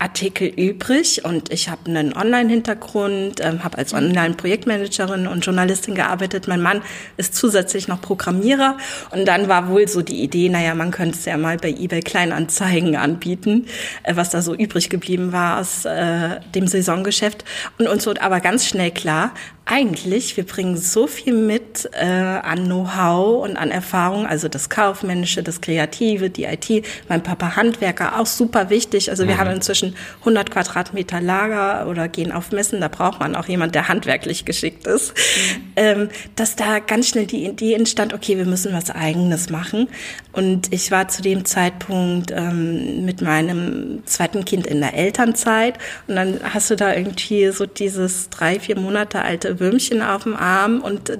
Artikel 0.00 0.48
übrig 0.48 1.24
und 1.24 1.52
ich 1.52 1.68
habe 1.68 1.82
einen 1.86 2.16
Online-Hintergrund, 2.16 3.40
ähm, 3.40 3.62
habe 3.62 3.78
als 3.78 3.92
Online-Projektmanagerin 3.92 5.26
und 5.26 5.44
Journalistin 5.44 5.94
gearbeitet. 5.94 6.48
Mein 6.48 6.62
Mann 6.62 6.82
ist 7.18 7.34
zusätzlich 7.34 7.86
noch 7.86 8.00
Programmierer 8.00 8.78
und 9.10 9.26
dann 9.26 9.48
war 9.48 9.68
wohl 9.68 9.86
so 9.88 10.00
die 10.00 10.22
Idee, 10.22 10.48
naja, 10.48 10.74
man 10.74 10.90
könnte 10.90 11.18
es 11.18 11.26
ja 11.26 11.36
mal 11.36 11.58
bei 11.58 11.68
eBay 11.68 12.00
Kleinanzeigen 12.00 12.96
anbieten, 12.96 13.66
äh, 14.02 14.16
was 14.16 14.30
da 14.30 14.40
so 14.40 14.54
übrig 14.54 14.88
geblieben 14.88 15.32
war 15.32 15.60
aus 15.60 15.84
äh, 15.84 16.40
dem 16.54 16.66
Saisongeschäft. 16.66 17.44
Und 17.78 17.86
uns 17.86 18.06
wurde 18.06 18.22
aber 18.22 18.40
ganz 18.40 18.66
schnell 18.66 18.90
klar, 18.90 19.32
eigentlich, 19.70 20.36
wir 20.36 20.44
bringen 20.44 20.76
so 20.76 21.06
viel 21.06 21.32
mit 21.32 21.88
äh, 21.92 22.04
an 22.04 22.64
Know-how 22.64 23.44
und 23.44 23.56
an 23.56 23.70
Erfahrung, 23.70 24.26
also 24.26 24.48
das 24.48 24.68
Kaufmännische, 24.68 25.44
das 25.44 25.60
Kreative, 25.60 26.28
die 26.28 26.44
IT, 26.44 26.84
mein 27.08 27.22
Papa 27.22 27.54
Handwerker, 27.54 28.18
auch 28.18 28.26
super 28.26 28.68
wichtig. 28.68 29.10
Also 29.10 29.28
wir 29.28 29.36
mhm. 29.36 29.38
haben 29.38 29.50
inzwischen 29.50 29.94
100 30.20 30.50
Quadratmeter 30.50 31.20
Lager 31.20 31.86
oder 31.88 32.08
gehen 32.08 32.32
auf 32.32 32.50
Messen, 32.50 32.80
da 32.80 32.88
braucht 32.88 33.20
man 33.20 33.36
auch 33.36 33.46
jemand, 33.46 33.76
der 33.76 33.86
handwerklich 33.86 34.44
geschickt 34.44 34.88
ist. 34.88 35.14
Mhm. 35.14 35.62
Ähm, 35.76 36.08
dass 36.34 36.56
da 36.56 36.80
ganz 36.80 37.08
schnell 37.08 37.26
die 37.26 37.46
Idee 37.46 37.74
entstand, 37.74 38.12
okay, 38.12 38.36
wir 38.38 38.46
müssen 38.46 38.72
was 38.72 38.90
Eigenes 38.90 39.50
machen. 39.50 39.88
Und 40.32 40.72
ich 40.72 40.90
war 40.90 41.08
zu 41.08 41.22
dem 41.22 41.44
Zeitpunkt 41.44 42.30
ähm, 42.30 43.04
mit 43.04 43.20
meinem 43.20 44.02
zweiten 44.06 44.44
Kind 44.44 44.66
in 44.66 44.80
der 44.80 44.94
Elternzeit. 44.94 45.78
Und 46.06 46.16
dann 46.16 46.40
hast 46.42 46.70
du 46.70 46.76
da 46.76 46.94
irgendwie 46.94 47.50
so 47.50 47.66
dieses 47.66 48.30
drei, 48.30 48.60
vier 48.60 48.78
Monate 48.78 49.22
alte 49.22 49.58
Würmchen 49.58 50.02
auf 50.02 50.22
dem 50.22 50.36
Arm 50.36 50.80
und 50.80 51.10
äh, 51.10 51.18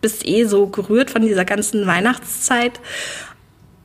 bist 0.00 0.26
eh 0.26 0.44
so 0.44 0.66
gerührt 0.66 1.10
von 1.10 1.22
dieser 1.22 1.44
ganzen 1.44 1.86
Weihnachtszeit. 1.86 2.80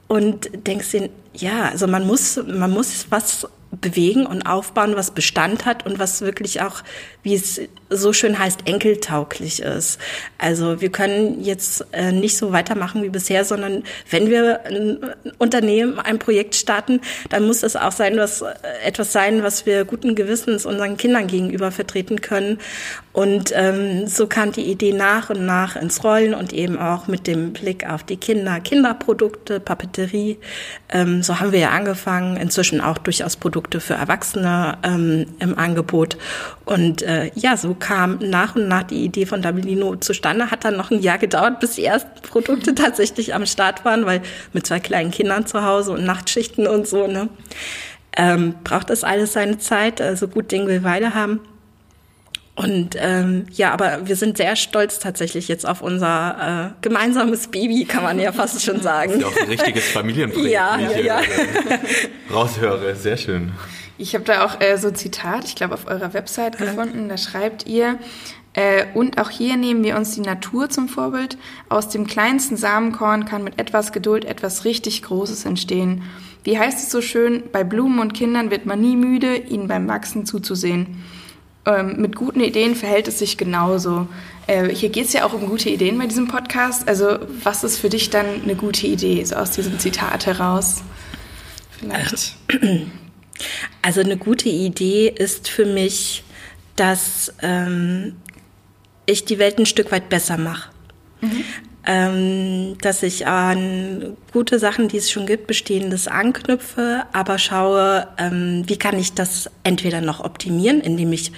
Und 0.07 0.49
denkst 0.65 0.91
dir, 0.91 1.09
ja, 1.33 1.69
also 1.69 1.87
man 1.87 2.05
muss, 2.07 2.39
man 2.45 2.71
muss 2.71 3.07
was 3.09 3.47
bewegen 3.71 4.25
und 4.25 4.43
aufbauen, 4.43 4.95
was 4.95 5.11
Bestand 5.11 5.65
hat 5.65 5.85
und 5.85 5.99
was 5.99 6.21
wirklich 6.21 6.61
auch, 6.61 6.81
wie 7.21 7.35
es 7.35 7.61
so 7.89 8.13
schön 8.13 8.37
heißt, 8.37 8.61
enkeltauglich 8.65 9.61
ist. 9.61 9.99
Also 10.37 10.81
wir 10.81 10.89
können 10.89 11.43
jetzt 11.43 11.85
äh, 11.91 12.11
nicht 12.11 12.37
so 12.37 12.51
weitermachen 12.51 13.03
wie 13.03 13.09
bisher, 13.09 13.45
sondern 13.45 13.83
wenn 14.09 14.29
wir 14.29 14.65
ein 14.65 14.99
Unternehmen, 15.37 15.99
ein 15.99 16.19
Projekt 16.19 16.55
starten, 16.55 17.01
dann 17.29 17.45
muss 17.45 17.63
es 17.63 17.75
auch 17.75 17.91
sein, 17.91 18.17
was, 18.17 18.41
äh, 18.41 18.53
etwas 18.83 19.11
sein, 19.11 19.43
was 19.43 19.65
wir 19.65 19.85
guten 19.85 20.15
Gewissens 20.15 20.65
unseren 20.65 20.97
Kindern 20.97 21.27
gegenüber 21.27 21.71
vertreten 21.71 22.21
können. 22.21 22.59
Und 23.13 23.51
ähm, 23.55 24.07
so 24.07 24.27
kam 24.27 24.51
die 24.51 24.69
Idee 24.69 24.93
nach 24.93 25.29
und 25.29 25.45
nach 25.45 25.75
ins 25.75 26.03
Rollen 26.03 26.33
und 26.33 26.53
eben 26.53 26.77
auch 26.77 27.07
mit 27.07 27.27
dem 27.27 27.53
Blick 27.53 27.87
auf 27.87 28.03
die 28.03 28.17
Kinder, 28.17 28.59
Kinderprodukte, 28.59 29.59
Papeterie. 29.59 30.37
Ähm, 30.89 31.18
so 31.23 31.39
haben 31.39 31.51
wir 31.51 31.60
ja 31.60 31.69
angefangen, 31.69 32.38
inzwischen 32.38 32.82
auch 32.82 32.97
durchaus 32.97 33.36
Produkte 33.36 33.79
für 33.79 33.95
Erwachsene 33.95 34.77
ähm, 34.84 35.25
im 35.39 35.58
Angebot. 35.58 36.17
Und 36.65 37.01
äh, 37.01 37.32
ja, 37.36 37.58
so 37.58 37.73
kam 37.73 38.19
nach 38.21 38.55
und 38.55 38.67
nach 38.67 38.84
die 38.84 39.03
Idee 39.03 39.25
von 39.25 39.41
Dublino 39.41 39.95
zustande. 39.95 40.51
Hat 40.51 40.65
dann 40.65 40.77
noch 40.77 40.91
ein 40.91 41.01
Jahr 41.01 41.17
gedauert, 41.17 41.60
bis 41.60 41.75
die 41.75 41.86
ersten 41.86 42.21
Produkte 42.21 42.75
tatsächlich 42.75 43.34
am 43.34 43.45
Start 43.45 43.86
waren, 43.86 44.05
weil 44.05 44.21
mit 44.53 44.67
zwei 44.67 44.79
kleinen 44.79 45.12
Kindern 45.12 45.45
zu 45.45 45.63
Hause 45.63 45.91
und 45.91 46.05
Nachtschichten 46.05 46.67
und 46.67 46.88
so, 46.88 47.08
ne, 47.08 47.29
ähm, 48.17 48.55
braucht 48.63 48.89
das 48.89 49.03
alles 49.03 49.34
seine 49.34 49.58
Zeit. 49.58 50.01
Also 50.01 50.27
gut 50.27 50.51
Ding 50.51 50.67
will 50.67 50.84
Weile 50.84 51.15
haben. 51.15 51.39
Und 52.60 52.98
ähm, 53.00 53.45
ja, 53.54 53.72
aber 53.72 54.06
wir 54.06 54.17
sind 54.17 54.36
sehr 54.36 54.58
stolz 54.58 55.00
tatsächlich 55.00 55.48
jetzt 55.48 55.65
auf 55.65 55.82
unser 55.82 56.74
äh, 56.76 56.82
gemeinsames 56.82 57.48
Baby, 57.48 57.86
kann 57.86 58.04
man 58.04 58.19
ja 58.19 58.34
fast 58.34 58.62
schon 58.62 58.82
sagen. 58.82 59.13
Das 59.13 59.17
ist 59.17 59.22
ja 59.22 59.28
auch 59.28 59.41
ein 59.43 59.48
richtiges 59.48 59.88
Familienprojekt, 59.91 60.52
ja, 60.52 60.78
wie 60.78 61.00
ich 61.00 61.06
ja, 61.06 61.22
ja. 61.22 61.80
raushöre. 62.34 62.98
Sehr 62.98 63.15
schön. 63.15 63.54
Ich 63.98 64.13
habe 64.13 64.26
da 64.26 64.43
auch 64.43 64.60
äh, 64.60 64.78
so 64.78 64.89
ein 64.89 64.95
Zitat, 64.95 65.45
ich 65.45 65.56
glaube, 65.56 65.74
auf 65.74 65.88
eurer 65.88 66.13
Website 66.13 66.58
gefunden. 66.58 67.08
Da 67.08 67.17
schreibt 67.17 67.65
ihr, 67.65 67.98
Äh, 68.54 68.88
und 68.93 69.19
auch 69.19 69.30
hier 69.30 69.56
nehmen 69.56 69.84
wir 69.86 69.95
uns 69.95 70.15
die 70.15 70.22
Natur 70.22 70.69
zum 70.69 70.89
Vorbild. 70.89 71.38
Aus 71.69 71.88
dem 71.88 72.08
kleinsten 72.08 72.58
Samenkorn 72.58 73.24
kann 73.24 73.43
mit 73.43 73.58
etwas 73.58 73.93
Geduld 73.93 74.26
etwas 74.26 74.65
richtig 74.65 75.04
Großes 75.04 75.45
entstehen. 75.45 76.02
Wie 76.43 76.60
heißt 76.60 76.80
es 76.80 76.91
so 76.91 77.02
schön, 77.02 77.43
bei 77.54 77.63
Blumen 77.63 78.00
und 78.00 78.13
Kindern 78.13 78.52
wird 78.52 78.65
man 78.65 78.82
nie 78.82 78.98
müde, 78.98 79.36
ihnen 79.36 79.69
beim 79.69 79.88
Wachsen 79.88 80.26
zuzusehen. 80.26 81.04
Ähm, 81.69 82.01
mit 82.01 82.15
guten 82.15 82.41
Ideen 82.41 82.75
verhält 82.75 83.08
es 83.08 83.19
sich 83.19 83.38
genauso. 83.38 84.08
Äh, 84.47 84.73
hier 84.73 84.89
geht 84.89 85.05
es 85.05 85.13
ja 85.13 85.23
auch 85.23 85.34
um 85.34 85.45
gute 85.45 85.69
Ideen 85.69 85.99
bei 85.99 86.08
diesem 86.08 86.27
Podcast. 86.27 86.88
Also 86.88 87.19
was 87.43 87.63
ist 87.63 87.77
für 87.77 87.89
dich 87.89 88.10
dann 88.10 88.41
eine 88.41 88.55
gute 88.55 88.88
Idee, 88.88 89.23
so 89.23 89.36
aus 89.36 89.51
diesem 89.51 89.77
Zitat 89.77 90.25
heraus? 90.25 90.82
Vielleicht. 91.71 92.36
Also 93.82 94.01
eine 94.01 94.17
gute 94.17 94.49
Idee 94.49 95.08
ist 95.08 95.47
für 95.47 95.65
mich, 95.65 96.25
dass 96.75 97.34
ähm, 97.41 98.17
ich 99.05 99.23
die 99.23 99.39
Welt 99.39 99.58
ein 99.58 99.65
Stück 99.65 99.93
weit 99.93 100.10
besser 100.10 100.38
mache. 100.38 100.71
Mhm. 101.21 101.45
Ähm, 101.91 102.78
dass 102.82 103.02
ich 103.02 103.25
an 103.25 104.15
gute 104.32 104.60
Sachen, 104.60 104.89
die 104.89 104.97
es 104.97 105.10
schon 105.10 105.25
gibt, 105.25 105.47
bestehendes 105.47 106.08
anknüpfe, 106.08 107.06
aber 107.13 107.39
schaue, 107.39 108.08
ähm, 108.19 108.62
wie 108.67 108.78
kann 108.78 108.99
ich 108.99 109.15
das 109.15 109.49
entweder 109.63 109.99
noch 109.99 110.23
optimieren, 110.23 110.82
indem 110.82 111.12
ich 111.13 111.32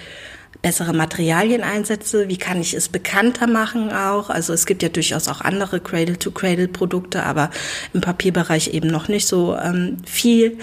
bessere 0.62 0.92
Materialien 0.92 1.64
einsetze, 1.64 2.28
wie 2.28 2.36
kann 2.36 2.60
ich 2.60 2.74
es 2.74 2.90
bekannter 2.90 3.48
machen 3.48 3.94
auch. 3.94 4.30
Also 4.30 4.52
es 4.52 4.66
gibt 4.66 4.84
ja 4.84 4.90
durchaus 4.90 5.30
auch 5.30 5.40
andere 5.40 5.80
Cradle-to-Cradle-Produkte, 5.80 7.24
aber 7.24 7.50
im 7.94 8.02
Papierbereich 8.02 8.74
eben 8.74 8.90
noch 8.90 9.08
nicht 9.08 9.28
so 9.28 9.56
ähm, 9.56 10.00
viel. 10.06 10.58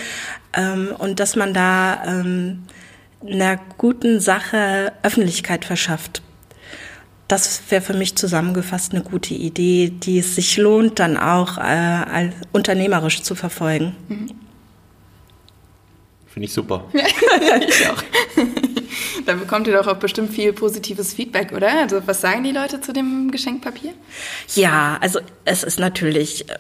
Ähm, 0.53 0.95
und 0.99 1.19
dass 1.19 1.35
man 1.35 1.55
da 1.55 2.03
ähm, 2.05 2.65
einer 3.27 3.59
guten 3.79 4.21
Sache 4.21 4.93
Öffentlichkeit 5.03 5.65
verschafft 5.65 6.21
das 7.29 7.61
wäre 7.69 7.83
für 7.83 7.95
mich 7.95 8.17
zusammengefasst 8.17 8.93
eine 8.93 9.03
gute 9.03 9.35
Idee, 9.35 9.91
die 9.91 10.19
es 10.19 10.35
sich 10.35 10.57
lohnt, 10.57 10.99
dann 10.99 11.17
auch 11.17 11.59
äh, 11.59 12.31
unternehmerisch 12.53 13.23
zu 13.23 13.35
verfolgen. 13.35 13.95
Mhm. 14.09 14.31
Finde 16.27 16.47
ich 16.47 16.53
super. 16.53 16.85
ja, 16.93 17.05
ich 17.69 17.87
auch. 17.89 18.03
da 19.27 19.35
bekommt 19.35 19.67
ihr 19.67 19.75
doch 19.75 19.87
auch 19.87 19.97
bestimmt 19.97 20.33
viel 20.33 20.53
positives 20.53 21.13
Feedback, 21.13 21.53
oder? 21.53 21.81
Also 21.81 22.01
was 22.07 22.21
sagen 22.21 22.45
die 22.45 22.53
Leute 22.53 22.81
zu 22.81 22.93
dem 22.93 23.31
Geschenkpapier? 23.31 23.93
Ja, 24.55 24.99
also 25.01 25.21
es 25.45 25.65
ist 25.65 25.79
natürlich 25.79 26.49
äh, 26.49 26.59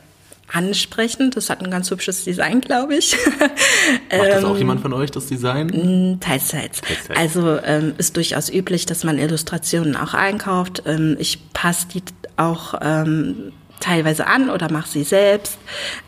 ansprechend. 0.52 1.36
Das 1.36 1.50
hat 1.50 1.62
ein 1.62 1.70
ganz 1.70 1.90
hübsches 1.90 2.24
Design, 2.24 2.60
glaube 2.60 2.96
ich. 2.96 3.16
Macht 4.16 4.28
das 4.28 4.44
auch 4.44 4.56
jemand 4.56 4.80
von 4.80 4.92
euch, 4.92 5.10
das 5.10 5.26
Design? 5.26 6.18
Teils, 6.20 6.48
teils. 6.48 6.80
teils. 6.80 7.18
Also 7.18 7.58
ähm, 7.64 7.94
ist 7.98 8.16
durchaus 8.16 8.50
üblich, 8.50 8.86
dass 8.86 9.04
man 9.04 9.18
Illustrationen 9.18 9.96
auch 9.96 10.14
einkauft. 10.14 10.82
Ähm, 10.86 11.16
ich 11.18 11.52
passe 11.52 11.88
die 11.88 12.02
auch 12.36 12.74
ähm, 12.80 13.52
teilweise 13.80 14.26
an 14.26 14.50
oder 14.50 14.70
mache 14.70 14.88
sie 14.88 15.04
selbst. 15.04 15.58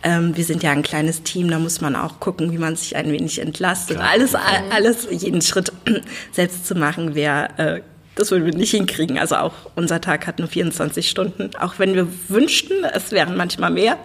Ähm, 0.02 0.36
wir 0.36 0.44
sind 0.44 0.62
ja 0.62 0.70
ein 0.70 0.82
kleines 0.82 1.22
Team, 1.22 1.50
da 1.50 1.58
muss 1.58 1.80
man 1.80 1.96
auch 1.96 2.20
gucken, 2.20 2.52
wie 2.52 2.58
man 2.58 2.76
sich 2.76 2.96
ein 2.96 3.10
wenig 3.12 3.40
entlastet. 3.40 3.96
Klar. 3.96 4.10
Alles, 4.10 4.34
alles, 4.34 5.08
jeden 5.10 5.42
Schritt 5.42 5.72
selbst 6.32 6.66
zu 6.66 6.74
machen, 6.74 7.14
wäre 7.14 7.48
äh, 7.58 7.80
das 8.20 8.30
würden 8.30 8.44
wir 8.44 8.54
nicht 8.54 8.72
hinkriegen. 8.72 9.18
Also 9.18 9.36
auch 9.36 9.54
unser 9.74 10.00
Tag 10.00 10.26
hat 10.26 10.38
nur 10.38 10.48
24 10.48 11.08
Stunden, 11.08 11.50
auch 11.58 11.78
wenn 11.78 11.94
wir 11.94 12.06
wünschten, 12.28 12.84
es 12.84 13.12
wären 13.12 13.36
manchmal 13.36 13.70
mehr. 13.70 13.98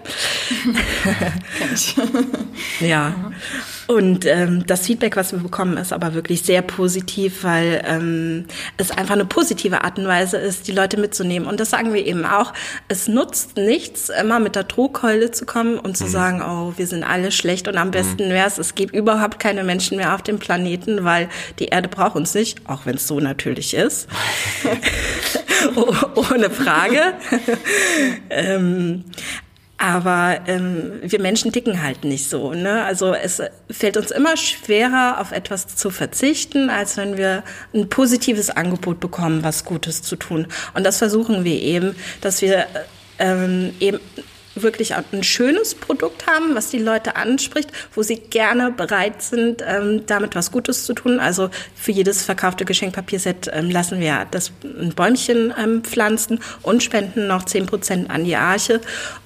ja. 2.79 3.13
Und 3.87 4.25
ähm, 4.25 4.65
das 4.65 4.87
Feedback, 4.87 5.15
was 5.15 5.31
wir 5.31 5.39
bekommen, 5.39 5.77
ist 5.77 5.93
aber 5.93 6.13
wirklich 6.13 6.41
sehr 6.41 6.61
positiv, 6.61 7.43
weil 7.43 7.83
ähm, 7.85 8.45
es 8.77 8.91
einfach 8.91 9.13
eine 9.13 9.25
positive 9.25 9.83
Art 9.83 9.99
und 9.99 10.07
Weise 10.07 10.37
ist, 10.37 10.67
die 10.67 10.71
Leute 10.71 10.97
mitzunehmen. 10.97 11.47
Und 11.47 11.59
das 11.59 11.69
sagen 11.69 11.93
wir 11.93 12.05
eben 12.05 12.25
auch. 12.25 12.53
Es 12.87 13.07
nutzt 13.07 13.57
nichts, 13.57 14.09
immer 14.09 14.39
mit 14.39 14.55
der 14.55 14.63
Drohkeule 14.63 15.31
zu 15.31 15.45
kommen 15.45 15.77
und 15.77 15.97
zu 15.97 16.05
mhm. 16.05 16.09
sagen, 16.09 16.41
oh, 16.41 16.73
wir 16.77 16.87
sind 16.87 17.03
alle 17.03 17.31
schlecht 17.31 17.67
und 17.67 17.77
am 17.77 17.91
besten 17.91 18.27
mhm. 18.27 18.31
wäre 18.31 18.47
es, 18.47 18.57
es 18.57 18.75
gibt 18.75 18.95
überhaupt 18.95 19.39
keine 19.39 19.63
Menschen 19.63 19.97
mehr 19.97 20.15
auf 20.15 20.23
dem 20.23 20.39
Planeten, 20.39 21.03
weil 21.03 21.29
die 21.59 21.65
Erde 21.65 21.87
braucht 21.87 22.15
uns 22.15 22.33
nicht, 22.33 22.67
auch 22.67 22.85
wenn 22.85 22.95
es 22.95 23.07
so 23.07 23.19
natürlich 23.19 23.73
ist. 23.73 24.07
oh, 25.75 25.93
ohne 26.31 26.49
Frage. 26.49 27.13
ähm, 28.29 29.03
aber 29.85 30.39
ähm, 30.47 30.93
wir 31.03 31.21
Menschen 31.21 31.51
dicken 31.51 31.83
halt 31.83 32.05
nicht 32.05 32.27
so. 32.27 32.53
Ne? 32.53 32.83
Also 32.83 33.13
es 33.13 33.39
fällt 33.69 33.97
uns 33.97 34.09
immer 34.09 34.35
schwerer, 34.35 35.21
auf 35.21 35.31
etwas 35.31 35.67
zu 35.75 35.91
verzichten, 35.91 36.71
als 36.71 36.97
wenn 36.97 37.17
wir 37.17 37.43
ein 37.71 37.87
positives 37.87 38.49
Angebot 38.49 38.99
bekommen, 38.99 39.43
was 39.43 39.63
Gutes 39.63 40.01
zu 40.01 40.15
tun. 40.15 40.47
Und 40.73 40.83
das 40.85 40.97
versuchen 40.97 41.43
wir 41.43 41.61
eben, 41.61 41.95
dass 42.21 42.41
wir 42.41 42.65
ähm, 43.19 43.75
eben 43.79 43.99
wirklich 44.55 44.95
ein 44.95 45.23
schönes 45.23 45.75
Produkt 45.75 46.27
haben, 46.27 46.55
was 46.55 46.69
die 46.69 46.79
Leute 46.79 47.15
anspricht, 47.15 47.69
wo 47.93 48.03
sie 48.03 48.17
gerne 48.17 48.71
bereit 48.71 49.21
sind, 49.21 49.63
ähm, 49.65 50.03
damit 50.05 50.35
was 50.35 50.51
Gutes 50.51 50.85
zu 50.85 50.93
tun. 50.93 51.19
Also 51.19 51.49
für 51.75 51.91
jedes 51.91 52.23
verkaufte 52.23 52.65
Geschenkpapierset 52.65 53.49
ähm, 53.53 53.69
lassen 53.69 53.99
wir 53.99 54.25
das 54.31 54.51
ein 54.63 54.93
Bäumchen 54.95 55.53
ähm, 55.57 55.83
pflanzen 55.83 56.39
und 56.61 56.83
spenden 56.83 57.27
noch 57.27 57.45
zehn 57.45 57.65
Prozent 57.65 58.09
an 58.09 58.23
die 58.23 58.35
Arche. 58.35 58.81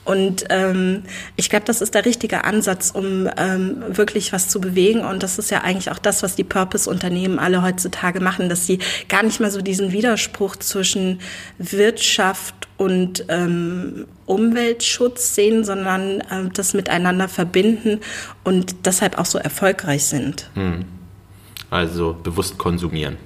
Und 0.05 0.45
ähm, 0.49 1.03
ich 1.35 1.51
glaube, 1.51 1.65
das 1.65 1.81
ist 1.81 1.93
der 1.93 2.05
richtige 2.05 2.43
Ansatz, 2.43 2.89
um 2.91 3.29
ähm, 3.37 3.83
wirklich 3.89 4.33
was 4.33 4.47
zu 4.47 4.59
bewegen. 4.59 5.01
Und 5.01 5.21
das 5.21 5.37
ist 5.37 5.51
ja 5.51 5.61
eigentlich 5.61 5.91
auch 5.91 5.99
das, 5.99 6.23
was 6.23 6.35
die 6.35 6.43
Purpose-Unternehmen 6.43 7.37
alle 7.37 7.61
heutzutage 7.61 8.19
machen, 8.19 8.49
dass 8.49 8.65
sie 8.65 8.79
gar 9.07 9.21
nicht 9.21 9.39
mehr 9.39 9.51
so 9.51 9.61
diesen 9.61 9.91
Widerspruch 9.91 10.55
zwischen 10.55 11.21
Wirtschaft 11.59 12.68
und 12.79 13.25
ähm, 13.27 14.07
Umweltschutz 14.25 15.35
sehen, 15.35 15.65
sondern 15.65 16.21
äh, 16.21 16.49
das 16.53 16.73
miteinander 16.73 17.27
verbinden 17.27 17.99
und 18.45 18.85
deshalb 18.85 19.19
auch 19.19 19.25
so 19.25 19.37
erfolgreich 19.37 20.05
sind. 20.05 20.49
Hm. 20.53 20.85
Also 21.69 22.15
bewusst 22.23 22.57
konsumieren. 22.57 23.17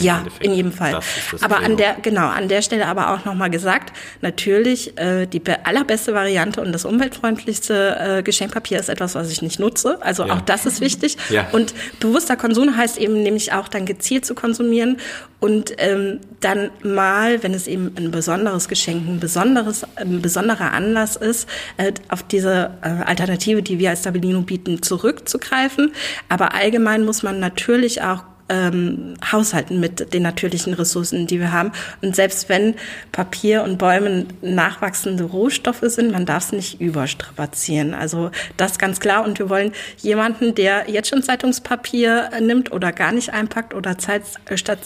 Ja, 0.00 0.18
Endeffekt. 0.18 0.44
in 0.44 0.52
jedem 0.54 0.72
Fall. 0.72 1.00
Aber 1.40 1.58
an 1.58 1.76
der, 1.76 1.96
genau, 2.02 2.28
an 2.28 2.48
der 2.48 2.62
Stelle 2.62 2.86
aber 2.86 3.12
auch 3.12 3.24
nochmal 3.24 3.50
gesagt, 3.50 3.96
natürlich 4.20 4.98
äh, 4.98 5.26
die 5.26 5.42
allerbeste 5.64 6.14
Variante 6.14 6.60
und 6.60 6.72
das 6.72 6.84
umweltfreundlichste 6.84 8.18
äh, 8.18 8.22
Geschenkpapier 8.22 8.78
ist 8.78 8.88
etwas, 8.88 9.14
was 9.14 9.30
ich 9.30 9.42
nicht 9.42 9.58
nutze. 9.58 9.98
Also 10.02 10.26
ja. 10.26 10.34
auch 10.34 10.40
das 10.40 10.66
ist 10.66 10.80
wichtig. 10.80 11.16
Ja. 11.30 11.48
Und 11.52 11.74
bewusster 12.00 12.36
Konsum 12.36 12.76
heißt 12.76 12.98
eben 12.98 13.22
nämlich 13.22 13.52
auch 13.52 13.68
dann 13.68 13.86
gezielt 13.86 14.24
zu 14.24 14.34
konsumieren 14.34 14.96
und 15.40 15.72
ähm, 15.78 16.20
dann 16.40 16.70
mal, 16.82 17.42
wenn 17.42 17.54
es 17.54 17.66
eben 17.66 17.92
ein 17.96 18.10
besonderes 18.10 18.68
Geschenk, 18.68 19.08
ein 19.08 19.20
besonderes, 19.20 19.86
ein 19.96 20.20
besonderer 20.20 20.72
Anlass 20.72 21.16
ist, 21.16 21.48
äh, 21.78 21.92
auf 22.08 22.22
diese 22.22 22.72
äh, 22.82 22.88
Alternative, 23.06 23.62
die 23.62 23.78
wir 23.78 23.90
als 23.90 24.00
Stabilino 24.00 24.42
bieten, 24.42 24.82
zurückzugreifen. 24.82 25.92
Aber 26.28 26.54
allgemein 26.54 27.04
muss 27.04 27.22
man 27.22 27.40
natürlich 27.40 28.02
auch 28.02 28.24
ähm, 28.50 29.14
haushalten 29.30 29.80
mit 29.80 30.12
den 30.12 30.22
natürlichen 30.22 30.74
Ressourcen, 30.74 31.26
die 31.26 31.38
wir 31.38 31.52
haben. 31.52 31.72
Und 32.02 32.14
selbst 32.14 32.48
wenn 32.48 32.74
Papier 33.12 33.62
und 33.62 33.78
Bäume 33.78 34.26
nachwachsende 34.42 35.24
Rohstoffe 35.24 35.84
sind, 35.84 36.12
man 36.12 36.26
darf 36.26 36.46
es 36.46 36.52
nicht 36.52 36.80
überstrapazieren. 36.80 37.94
Also 37.94 38.30
das 38.56 38.78
ganz 38.78 39.00
klar. 39.00 39.24
Und 39.24 39.38
wir 39.38 39.48
wollen 39.48 39.72
jemanden, 39.98 40.54
der 40.54 40.90
jetzt 40.90 41.08
schon 41.08 41.22
Zeitungspapier 41.22 42.30
nimmt 42.40 42.72
oder 42.72 42.92
gar 42.92 43.12
nicht 43.12 43.32
einpackt 43.32 43.72
oder 43.72 43.96
Zeit 43.96 44.22
statt 44.56 44.80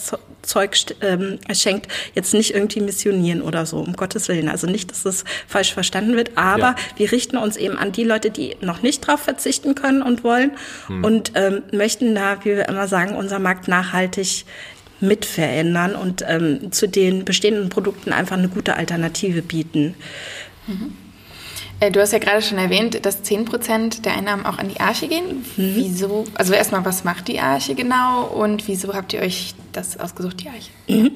Zeug 0.45 0.75
ähm, 1.01 1.39
schenkt, 1.51 1.91
jetzt 2.13 2.33
nicht 2.33 2.53
irgendwie 2.53 2.81
missionieren 2.81 3.41
oder 3.41 3.65
so, 3.65 3.79
um 3.79 3.93
Gottes 3.93 4.27
Willen. 4.27 4.47
Also 4.49 4.67
nicht, 4.67 4.91
dass 4.91 5.03
das 5.03 5.23
falsch 5.47 5.73
verstanden 5.73 6.15
wird, 6.15 6.37
aber 6.37 6.59
ja. 6.59 6.75
wir 6.97 7.11
richten 7.11 7.37
uns 7.37 7.57
eben 7.57 7.77
an 7.77 7.91
die 7.91 8.03
Leute, 8.03 8.29
die 8.29 8.55
noch 8.61 8.81
nicht 8.81 9.05
drauf 9.05 9.21
verzichten 9.21 9.75
können 9.75 10.01
und 10.01 10.23
wollen 10.23 10.51
hm. 10.87 11.03
und 11.03 11.31
ähm, 11.35 11.63
möchten 11.71 12.15
da, 12.15 12.37
wie 12.43 12.55
wir 12.55 12.69
immer 12.69 12.87
sagen, 12.87 13.15
unser 13.15 13.39
Markt 13.39 13.54
nachhaltig 13.67 14.45
mit 14.99 15.25
verändern 15.25 15.95
und 15.95 16.23
ähm, 16.27 16.71
zu 16.71 16.87
den 16.87 17.25
bestehenden 17.25 17.69
Produkten 17.69 18.13
einfach 18.13 18.37
eine 18.37 18.47
gute 18.47 18.75
Alternative 18.75 19.41
bieten. 19.41 19.95
Mhm. 20.67 20.93
Du 21.91 21.99
hast 21.99 22.13
ja 22.13 22.19
gerade 22.19 22.41
schon 22.41 22.57
erwähnt, 22.57 23.05
dass 23.05 23.23
10% 23.23 24.01
der 24.01 24.15
Einnahmen 24.15 24.45
auch 24.45 24.57
an 24.59 24.69
die 24.69 24.79
Arche 24.79 25.07
gehen. 25.07 25.45
Mhm. 25.57 25.75
Wieso? 25.75 26.25
Also 26.35 26.53
erstmal, 26.53 26.85
was 26.85 27.03
macht 27.03 27.27
die 27.27 27.39
Arche 27.39 27.75
genau 27.75 28.23
und 28.27 28.67
wieso 28.67 28.93
habt 28.93 29.11
ihr 29.13 29.21
euch 29.21 29.53
das 29.75 29.99
ausgesucht, 29.99 30.43
die 30.43 30.49
Arche? 30.49 30.71
Mhm. 30.87 31.11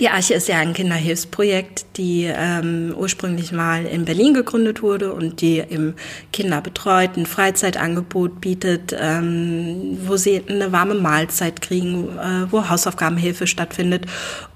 Die 0.00 0.08
Arche 0.08 0.34
ist 0.34 0.48
ja 0.48 0.58
ein 0.58 0.72
Kinderhilfsprojekt, 0.72 1.86
die 1.96 2.24
ähm, 2.24 2.94
ursprünglich 2.96 3.52
mal 3.52 3.84
in 3.84 4.04
Berlin 4.04 4.34
gegründet 4.34 4.82
wurde 4.82 5.12
und 5.12 5.40
die 5.40 5.58
im 5.58 5.94
Kinderbetreut 6.32 7.16
ein 7.16 7.26
Freizeitangebot 7.26 8.40
bietet, 8.40 8.94
ähm, 8.98 9.98
wo 10.04 10.16
sie 10.16 10.42
eine 10.48 10.72
warme 10.72 10.94
Mahlzeit 10.94 11.60
kriegen, 11.60 12.08
äh, 12.18 12.50
wo 12.50 12.68
Hausaufgabenhilfe 12.68 13.46
stattfindet. 13.46 14.06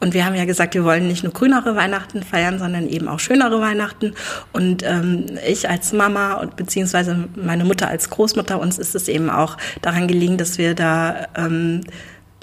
Und 0.01 0.15
wir 0.15 0.25
haben 0.25 0.35
ja 0.35 0.45
gesagt, 0.45 0.75
wir 0.75 0.85
wollen 0.85 1.09
nicht 1.09 1.25
nur 1.25 1.33
grünere 1.33 1.77
Weihnachten 1.77 2.23
feiern, 2.23 2.59
sondern 2.59 2.89
eben 2.89 3.09
auch 3.09 3.21
schönere 3.21 3.61
Weihnachten. 3.61 4.15
Und 4.53 4.83
ähm, 4.85 5.27
ich 5.47 5.69
als 5.69 5.93
Mama 5.93 6.35
und 6.35 6.57
beziehungsweise 6.57 7.29
meine 7.35 7.65
Mutter 7.65 7.89
als 7.89 8.11
Großmutter, 8.11 8.61
uns 8.61 8.79
ist 8.79 8.95
es 8.95 9.09
eben 9.09 9.31
auch 9.31 9.57
daran 9.83 10.09
gelegen, 10.09 10.37
dass 10.37 10.59
wir 10.59 10.75
da 10.75 11.29
ähm, 11.37 11.83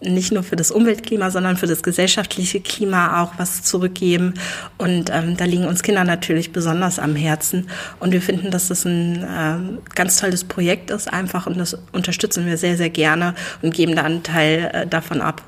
nicht 0.02 0.32
nur 0.32 0.44
für 0.44 0.56
das 0.56 0.72
Umweltklima, 0.72 1.32
sondern 1.32 1.58
für 1.58 1.68
das 1.68 1.84
gesellschaftliche 1.84 2.62
Klima 2.62 3.22
auch 3.22 3.34
was 3.38 3.64
zurückgeben. 3.64 4.34
Und 4.78 5.10
ähm, 5.12 5.38
da 5.38 5.46
liegen 5.46 5.66
uns 5.66 5.84
Kinder 5.84 6.04
natürlich 6.04 6.52
besonders 6.52 7.00
am 7.00 7.16
Herzen. 7.16 7.70
Und 8.00 8.12
wir 8.12 8.22
finden, 8.22 8.52
dass 8.52 8.70
das 8.70 8.86
ein 8.86 9.26
ähm, 9.30 9.78
ganz 9.96 10.18
tolles 10.18 10.44
Projekt 10.44 10.92
ist 10.92 11.12
einfach 11.12 11.48
und 11.48 11.58
das 11.58 11.78
unterstützen 11.92 12.46
wir 12.46 12.58
sehr, 12.58 12.78
sehr 12.78 12.90
gerne 12.90 13.36
und 13.62 13.74
geben 13.74 13.96
da 13.96 14.04
einen 14.04 14.24
Teil 14.24 14.72
äh, 14.74 14.88
davon 14.88 15.22
ab. 15.22 15.42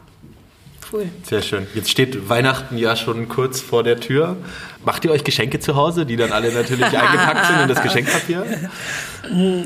Cool. 0.92 1.10
Sehr 1.24 1.42
schön. 1.42 1.68
Jetzt 1.74 1.90
steht 1.90 2.28
Weihnachten 2.28 2.78
ja 2.78 2.98
schon 2.98 3.30
kurz 3.30 3.62
vor 3.62 3.82
der 3.84 4.02
Tür. 4.02 4.36
Macht 4.84 5.06
ihr 5.06 5.12
euch 5.12 5.24
Geschenke 5.24 5.60
zu 5.60 5.76
Hause, 5.76 6.06
die 6.06 6.18
dann 6.18 6.34
alle 6.34 6.52
natürlich 6.52 6.86
eingepackt 6.98 7.46
sind 7.46 7.62
in 7.62 7.68
das 7.70 7.82
Geschenkpapier? 7.82 8.46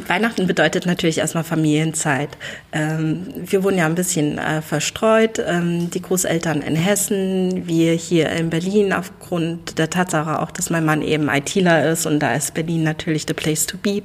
Weihnachten 0.07 0.45
bedeutet 0.45 0.85
natürlich 0.85 1.17
erstmal 1.17 1.43
Familienzeit. 1.43 2.29
Ähm, 2.71 3.25
wir 3.43 3.63
wohnen 3.63 3.79
ja 3.79 3.87
ein 3.87 3.95
bisschen 3.95 4.37
äh, 4.37 4.61
verstreut. 4.61 5.39
Ähm, 5.43 5.89
die 5.89 6.01
Großeltern 6.01 6.61
in 6.61 6.75
Hessen, 6.75 7.65
wir 7.65 7.93
hier 7.93 8.29
in 8.29 8.51
Berlin 8.51 8.93
aufgrund 8.93 9.79
der 9.79 9.89
Tatsache 9.89 10.41
auch, 10.41 10.51
dass 10.51 10.69
mein 10.69 10.85
Mann 10.85 11.01
eben 11.01 11.27
ITler 11.29 11.89
ist 11.89 12.05
und 12.05 12.19
da 12.19 12.35
ist 12.35 12.53
Berlin 12.53 12.83
natürlich 12.83 13.25
the 13.27 13.33
place 13.33 13.65
to 13.65 13.77
be. 13.77 14.03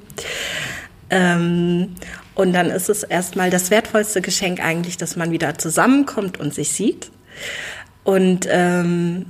Ähm, 1.11 1.97
und 2.41 2.55
dann 2.55 2.71
ist 2.71 2.89
es 2.89 3.03
erstmal 3.03 3.51
das 3.51 3.71
wertvollste 3.71 4.23
Geschenk 4.23 4.65
eigentlich, 4.65 4.97
dass 4.97 5.15
man 5.15 5.31
wieder 5.31 5.59
zusammenkommt 5.59 6.41
und 6.41 6.55
sich 6.55 6.73
sieht. 6.73 7.11
Und 8.03 8.49
ähm, 8.51 9.27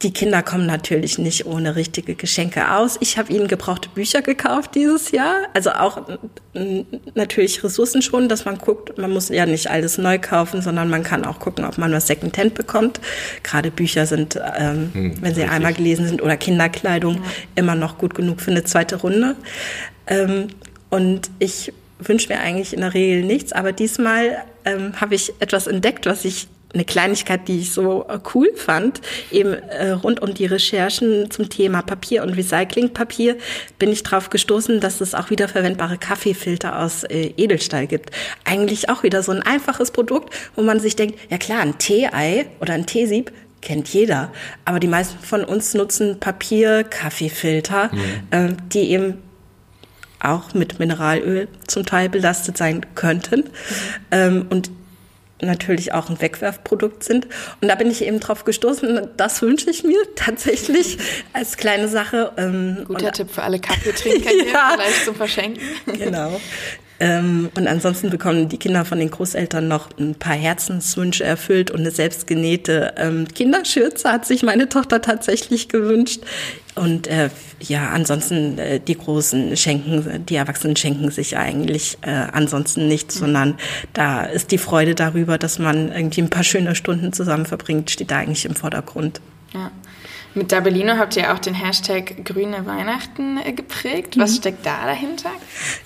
die 0.00 0.14
Kinder 0.14 0.42
kommen 0.42 0.64
natürlich 0.64 1.18
nicht 1.18 1.44
ohne 1.44 1.76
richtige 1.76 2.14
Geschenke 2.14 2.72
aus. 2.72 2.96
Ich 3.00 3.18
habe 3.18 3.30
ihnen 3.30 3.46
gebrauchte 3.46 3.90
Bücher 3.90 4.22
gekauft 4.22 4.74
dieses 4.74 5.10
Jahr. 5.10 5.48
Also 5.52 5.72
auch 5.72 6.00
natürlich 7.14 7.62
Ressourcen 7.62 8.00
schon, 8.00 8.30
dass 8.30 8.46
man 8.46 8.56
guckt, 8.56 8.96
man 8.96 9.12
muss 9.12 9.28
ja 9.28 9.44
nicht 9.44 9.68
alles 9.68 9.98
neu 9.98 10.18
kaufen, 10.18 10.62
sondern 10.62 10.88
man 10.88 11.02
kann 11.02 11.26
auch 11.26 11.38
gucken, 11.40 11.66
ob 11.66 11.76
man 11.76 11.92
was 11.92 12.06
Secondhand 12.06 12.54
bekommt. 12.54 13.02
Gerade 13.42 13.70
Bücher 13.70 14.06
sind, 14.06 14.40
ähm, 14.56 14.90
hm, 14.94 15.12
wenn 15.20 15.34
sie 15.34 15.42
richtig. 15.42 15.50
einmal 15.50 15.74
gelesen 15.74 16.08
sind, 16.08 16.22
oder 16.22 16.38
Kinderkleidung 16.38 17.16
ja. 17.16 17.22
immer 17.54 17.74
noch 17.74 17.98
gut 17.98 18.14
genug 18.14 18.40
für 18.40 18.50
eine 18.50 18.64
zweite 18.64 18.96
Runde. 18.96 19.36
Ähm, 20.06 20.46
und 20.88 21.30
ich 21.38 21.74
wünsche 21.98 22.28
mir 22.32 22.40
eigentlich 22.40 22.72
in 22.72 22.80
der 22.80 22.94
Regel 22.94 23.24
nichts, 23.24 23.52
aber 23.52 23.72
diesmal 23.72 24.44
ähm, 24.64 25.00
habe 25.00 25.14
ich 25.14 25.32
etwas 25.40 25.66
entdeckt, 25.66 26.06
was 26.06 26.24
ich 26.24 26.48
eine 26.74 26.84
Kleinigkeit, 26.84 27.48
die 27.48 27.60
ich 27.60 27.72
so 27.72 28.06
cool 28.34 28.50
fand, 28.54 29.00
eben 29.30 29.54
äh, 29.54 29.90
rund 29.90 30.20
um 30.20 30.34
die 30.34 30.46
Recherchen 30.46 31.30
zum 31.30 31.48
Thema 31.48 31.82
Papier 31.82 32.22
und 32.22 32.30
Recyclingpapier 32.30 33.36
bin 33.78 33.90
ich 33.90 34.02
drauf 34.02 34.28
gestoßen, 34.28 34.80
dass 34.80 35.00
es 35.00 35.14
auch 35.14 35.30
wiederverwendbare 35.30 35.96
Kaffeefilter 35.96 36.78
aus 36.78 37.04
äh, 37.04 37.32
Edelstahl 37.36 37.86
gibt. 37.86 38.10
Eigentlich 38.44 38.90
auch 38.90 39.02
wieder 39.02 39.22
so 39.22 39.32
ein 39.32 39.42
einfaches 39.42 39.90
Produkt, 39.90 40.34
wo 40.56 40.62
man 40.62 40.78
sich 40.78 40.94
denkt, 40.94 41.18
ja 41.30 41.38
klar, 41.38 41.60
ein 41.60 41.78
Tee-Ei 41.78 42.46
oder 42.60 42.74
ein 42.74 42.86
Teesieb 42.86 43.32
kennt 43.60 43.88
jeder, 43.88 44.30
aber 44.64 44.78
die 44.78 44.86
meisten 44.86 45.18
von 45.18 45.44
uns 45.44 45.74
nutzen 45.74 46.20
Papier, 46.20 46.84
Kaffeefilter, 46.84 47.90
mhm. 47.92 48.00
äh, 48.30 48.56
die 48.72 48.90
eben 48.90 49.22
auch 50.20 50.54
mit 50.54 50.78
Mineralöl 50.78 51.48
zum 51.66 51.86
Teil 51.86 52.08
belastet 52.08 52.56
sein 52.56 52.86
könnten. 52.94 53.44
Ähm, 54.10 54.46
und 54.50 54.70
natürlich 55.40 55.92
auch 55.92 56.10
ein 56.10 56.20
Wegwerfprodukt 56.20 57.04
sind. 57.04 57.26
Und 57.60 57.68
da 57.68 57.74
bin 57.74 57.90
ich 57.90 58.04
eben 58.04 58.20
drauf 58.20 58.44
gestoßen, 58.44 59.08
das 59.16 59.42
wünsche 59.42 59.70
ich 59.70 59.84
mir 59.84 59.98
tatsächlich 60.16 60.98
als 61.32 61.56
kleine 61.56 61.88
Sache. 61.88 62.32
Ähm, 62.36 62.84
Guter 62.86 63.12
Tipp 63.12 63.30
für 63.30 63.42
alle 63.42 63.58
Kaffeetrinker 63.60 64.30
hier, 64.30 64.46
ja. 64.52 64.72
vielleicht 64.74 65.04
zum 65.04 65.14
Verschenken. 65.14 65.62
Genau. 65.86 66.40
Ähm, 67.00 67.50
und 67.56 67.68
ansonsten 67.68 68.10
bekommen 68.10 68.48
die 68.48 68.58
Kinder 68.58 68.84
von 68.84 68.98
den 68.98 69.10
Großeltern 69.10 69.68
noch 69.68 69.88
ein 69.98 70.16
paar 70.16 70.34
Herzenswünsche 70.34 71.22
erfüllt 71.22 71.70
und 71.70 71.80
eine 71.80 71.92
selbstgenähte 71.92 72.94
ähm, 72.96 73.26
Kinderschürze 73.32 74.10
hat 74.10 74.26
sich 74.26 74.42
meine 74.42 74.68
Tochter 74.68 75.00
tatsächlich 75.00 75.68
gewünscht. 75.68 76.22
Und 76.74 77.06
äh, 77.06 77.30
ja, 77.60 77.90
ansonsten 77.90 78.58
äh, 78.58 78.80
die 78.80 78.96
Großen 78.96 79.56
schenken, 79.56 80.26
die 80.26 80.36
Erwachsenen 80.36 80.76
schenken 80.76 81.10
sich 81.10 81.36
eigentlich 81.36 81.98
äh, 82.02 82.10
ansonsten 82.10 82.88
nichts, 82.88 83.16
mhm. 83.16 83.20
sondern 83.20 83.54
da 83.92 84.24
ist 84.24 84.50
die 84.50 84.58
Freude 84.58 84.94
darüber, 84.94 85.38
dass 85.38 85.58
man 85.58 85.92
irgendwie 85.92 86.22
ein 86.22 86.30
paar 86.30 86.44
schöne 86.44 86.74
Stunden 86.74 87.12
zusammen 87.12 87.46
verbringt, 87.46 87.90
steht 87.90 88.10
da 88.10 88.18
eigentlich 88.18 88.44
im 88.44 88.54
Vordergrund. 88.54 89.20
Ja. 89.52 89.70
Mit 90.34 90.52
Dabellino 90.52 90.98
habt 90.98 91.16
ihr 91.16 91.32
auch 91.32 91.38
den 91.38 91.54
Hashtag 91.54 92.24
Grüne 92.24 92.64
Weihnachten 92.66 93.38
äh, 93.38 93.52
geprägt. 93.52 94.18
Was 94.18 94.32
mhm. 94.32 94.36
steckt 94.36 94.66
da 94.66 94.84
dahinter? 94.84 95.30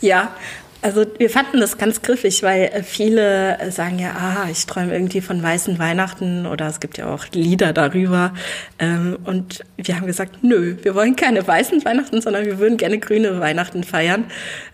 Ja, 0.00 0.34
also 0.82 1.04
wir 1.16 1.30
fanden 1.30 1.60
das 1.60 1.78
ganz 1.78 2.02
griffig, 2.02 2.42
weil 2.42 2.64
äh, 2.64 2.82
viele 2.82 3.58
äh, 3.58 3.70
sagen 3.70 4.00
ja, 4.00 4.10
ah, 4.16 4.48
ich 4.50 4.66
träume 4.66 4.92
irgendwie 4.92 5.20
von 5.20 5.40
weißen 5.40 5.78
Weihnachten 5.78 6.44
oder 6.44 6.66
es 6.66 6.80
gibt 6.80 6.98
ja 6.98 7.06
auch 7.06 7.26
Lieder 7.32 7.72
darüber. 7.72 8.34
Ähm, 8.80 9.16
und 9.24 9.64
wir 9.76 9.96
haben 9.96 10.06
gesagt, 10.06 10.42
nö, 10.42 10.76
wir 10.82 10.96
wollen 10.96 11.14
keine 11.14 11.46
weißen 11.46 11.84
Weihnachten, 11.84 12.20
sondern 12.20 12.44
wir 12.46 12.58
würden 12.58 12.76
gerne 12.76 12.98
grüne 12.98 13.38
Weihnachten 13.38 13.84
feiern, 13.84 14.24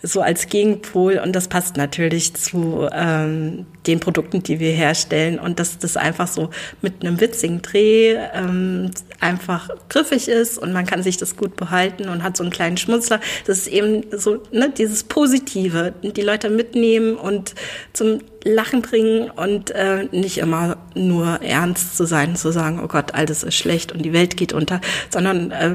so 0.02 0.22
als 0.22 0.48
Gegenpol. 0.48 1.18
Und 1.18 1.36
das 1.36 1.48
passt 1.48 1.76
natürlich 1.76 2.34
zu 2.34 2.88
ähm, 2.90 3.66
den 3.86 4.00
Produkten, 4.00 4.42
die 4.42 4.60
wir 4.60 4.72
herstellen 4.72 5.38
und 5.38 5.58
dass 5.60 5.78
das 5.78 5.96
einfach 5.96 6.28
so 6.28 6.50
mit 6.80 7.02
einem 7.04 7.20
witzigen 7.20 7.60
Dreh 7.62 8.16
ähm, 8.34 8.90
einfach 9.20 9.68
griffig 9.88 10.28
ist 10.28 10.58
und 10.58 10.72
man 10.72 10.86
kann 10.86 11.02
sich 11.02 11.16
das 11.16 11.36
gut 11.36 11.56
behalten 11.56 12.08
und 12.08 12.22
hat 12.22 12.36
so 12.36 12.44
einen 12.44 12.52
kleinen 12.52 12.76
Schmunzler. 12.76 13.20
Das 13.46 13.58
ist 13.58 13.66
eben 13.68 14.04
so 14.16 14.42
ne, 14.52 14.70
dieses 14.70 15.04
Positive, 15.04 15.94
die 16.02 16.22
Leute 16.22 16.50
mitnehmen 16.50 17.16
und 17.16 17.54
zum 17.92 18.20
Lachen 18.44 18.82
bringen 18.82 19.30
und 19.30 19.70
äh, 19.70 20.04
nicht 20.12 20.38
immer 20.38 20.76
nur 20.94 21.40
ernst 21.42 21.96
zu 21.96 22.06
sein, 22.06 22.36
zu 22.36 22.52
sagen, 22.52 22.80
oh 22.82 22.88
Gott, 22.88 23.14
alles 23.14 23.42
ist 23.42 23.54
schlecht 23.54 23.92
und 23.92 24.02
die 24.02 24.12
Welt 24.12 24.36
geht 24.36 24.52
unter, 24.52 24.80
sondern 25.10 25.50
äh, 25.50 25.74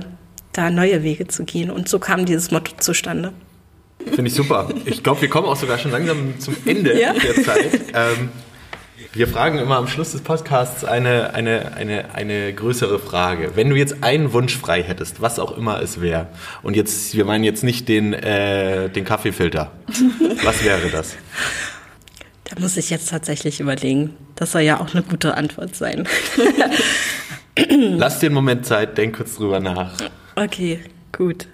da 0.53 0.69
neue 0.69 1.03
Wege 1.03 1.27
zu 1.27 1.43
gehen. 1.43 1.71
Und 1.71 1.89
so 1.89 1.99
kam 1.99 2.25
dieses 2.25 2.51
Motto 2.51 2.73
zustande. 2.77 3.33
Finde 4.05 4.27
ich 4.27 4.33
super. 4.33 4.69
Ich 4.86 5.01
glaube, 5.01 5.21
wir 5.21 5.29
kommen 5.29 5.47
auch 5.47 5.55
sogar 5.55 5.77
schon 5.77 5.91
langsam 5.91 6.39
zum 6.39 6.55
Ende 6.65 6.99
ja. 6.99 7.13
der 7.13 7.43
Zeit. 7.43 7.81
Ähm, 7.95 8.29
wir 9.12 9.28
fragen 9.28 9.60
immer 9.60 9.78
am 9.78 9.88
Schluss 9.88 10.12
des 10.12 10.22
Podcasts 10.22 10.84
eine, 10.84 11.34
eine, 11.34 11.76
eine, 11.76 12.16
eine 12.16 12.54
größere 12.54 13.00
Frage. 13.00 13.52
Wenn 13.56 13.70
du 13.70 13.76
jetzt 13.76 14.04
einen 14.04 14.34
Wunsch 14.34 14.58
frei 14.58 14.84
hättest, 14.84 15.22
was 15.22 15.39
auch 15.39 15.58
immer 15.58 15.82
es 15.82 16.02
wäre, 16.02 16.28
und 16.62 16.76
jetzt, 16.76 17.16
wir 17.16 17.26
meinen 17.26 17.44
jetzt 17.44 17.63
nicht 17.63 17.88
den, 17.88 18.13
äh, 18.13 18.89
den 18.89 19.06
Kaffeefilter, 19.06 19.72
was 20.44 20.63
wäre 20.63 20.89
das? 20.89 21.16
Da 22.46 22.60
muss 22.60 22.78
ich 22.78 22.89
jetzt 22.89 23.10
tatsächlich 23.10 23.60
überlegen. 23.60 24.16
Das 24.36 24.52
soll 24.52 24.62
ja 24.62 24.80
auch 24.80 24.94
eine 24.94 25.04
gute 25.04 25.36
Antwort 25.36 25.76
sein. 25.76 26.08
Lass 27.80 28.20
dir 28.20 28.28
einen 28.28 28.36
Moment 28.36 28.66
Zeit, 28.66 28.98
denk 28.98 29.18
kurz 29.18 29.36
drüber 29.36 29.60
nach. 29.60 29.94
Okay, 30.36 30.80
gut. 31.12 31.48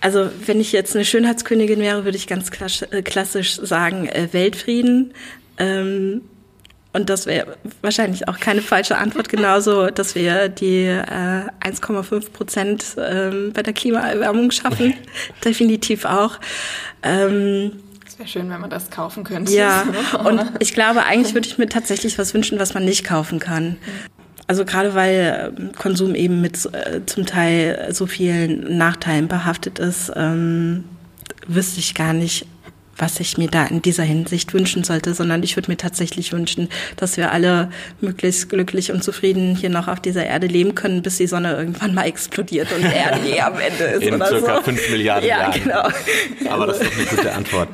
Also 0.00 0.30
wenn 0.44 0.60
ich 0.60 0.72
jetzt 0.72 0.94
eine 0.94 1.04
Schönheitskönigin 1.04 1.80
wäre, 1.80 2.04
würde 2.04 2.16
ich 2.16 2.26
ganz 2.26 2.50
äh, 2.90 3.02
klassisch 3.02 3.56
sagen 3.56 4.08
äh, 4.08 4.28
Weltfrieden. 4.32 5.12
Ähm, 5.58 6.22
und 6.96 7.10
das 7.10 7.26
wäre 7.26 7.58
wahrscheinlich 7.82 8.26
auch 8.26 8.40
keine 8.40 8.62
falsche 8.62 8.96
Antwort, 8.96 9.28
genauso, 9.28 9.88
dass 9.90 10.14
wir 10.14 10.48
die 10.48 10.86
äh, 10.86 11.44
1,5 11.62 12.30
Prozent 12.30 12.96
ähm, 12.98 13.52
bei 13.52 13.62
der 13.62 13.74
Klimaerwärmung 13.74 14.50
schaffen. 14.50 14.94
Definitiv 15.44 16.06
auch. 16.06 16.38
Ähm, 17.02 17.72
es 18.06 18.18
wäre 18.18 18.28
schön, 18.28 18.48
wenn 18.48 18.62
man 18.62 18.70
das 18.70 18.90
kaufen 18.90 19.24
könnte. 19.24 19.52
Ja, 19.52 19.84
und 20.24 20.40
ich 20.58 20.72
glaube, 20.72 21.04
eigentlich 21.04 21.34
würde 21.34 21.46
ich 21.46 21.58
mir 21.58 21.68
tatsächlich 21.68 22.18
was 22.18 22.32
wünschen, 22.32 22.58
was 22.58 22.72
man 22.72 22.86
nicht 22.86 23.04
kaufen 23.04 23.40
kann. 23.40 23.76
Also 24.46 24.64
gerade 24.64 24.94
weil 24.94 25.54
ähm, 25.58 25.72
Konsum 25.72 26.14
eben 26.14 26.40
mit 26.40 26.64
äh, 26.72 27.04
zum 27.04 27.26
Teil 27.26 27.88
so 27.90 28.06
vielen 28.06 28.78
Nachteilen 28.78 29.28
behaftet 29.28 29.78
ist, 29.78 30.10
ähm, 30.16 30.84
wüsste 31.46 31.80
ich 31.80 31.94
gar 31.94 32.14
nicht, 32.14 32.46
was 32.98 33.20
ich 33.20 33.38
mir 33.38 33.48
da 33.48 33.66
in 33.66 33.82
dieser 33.82 34.02
Hinsicht 34.02 34.54
wünschen 34.54 34.84
sollte, 34.84 35.14
sondern 35.14 35.42
ich 35.42 35.56
würde 35.56 35.70
mir 35.70 35.76
tatsächlich 35.76 36.32
wünschen, 36.32 36.68
dass 36.96 37.16
wir 37.16 37.32
alle 37.32 37.70
möglichst 38.00 38.48
glücklich 38.48 38.92
und 38.92 39.02
zufrieden 39.04 39.56
hier 39.56 39.70
noch 39.70 39.88
auf 39.88 40.00
dieser 40.00 40.24
Erde 40.24 40.46
leben 40.46 40.74
können, 40.74 41.02
bis 41.02 41.18
die 41.18 41.26
Sonne 41.26 41.54
irgendwann 41.56 41.94
mal 41.94 42.04
explodiert 42.04 42.72
und 42.72 42.82
der 42.82 42.94
Erde 42.94 43.26
eh 43.28 43.40
am 43.40 43.58
Ende 43.58 43.84
ist. 43.84 44.02
In 44.02 44.14
oder 44.14 44.26
circa 44.28 44.56
so. 44.56 44.62
fünf 44.62 44.90
Milliarden 44.90 45.28
ja, 45.28 45.40
Jahren. 45.40 45.62
Genau. 45.62 45.88
Aber 46.50 46.66
das 46.66 46.80
ist 46.80 46.92
eine 46.92 47.04
gute 47.06 47.32
Antwort. 47.32 47.68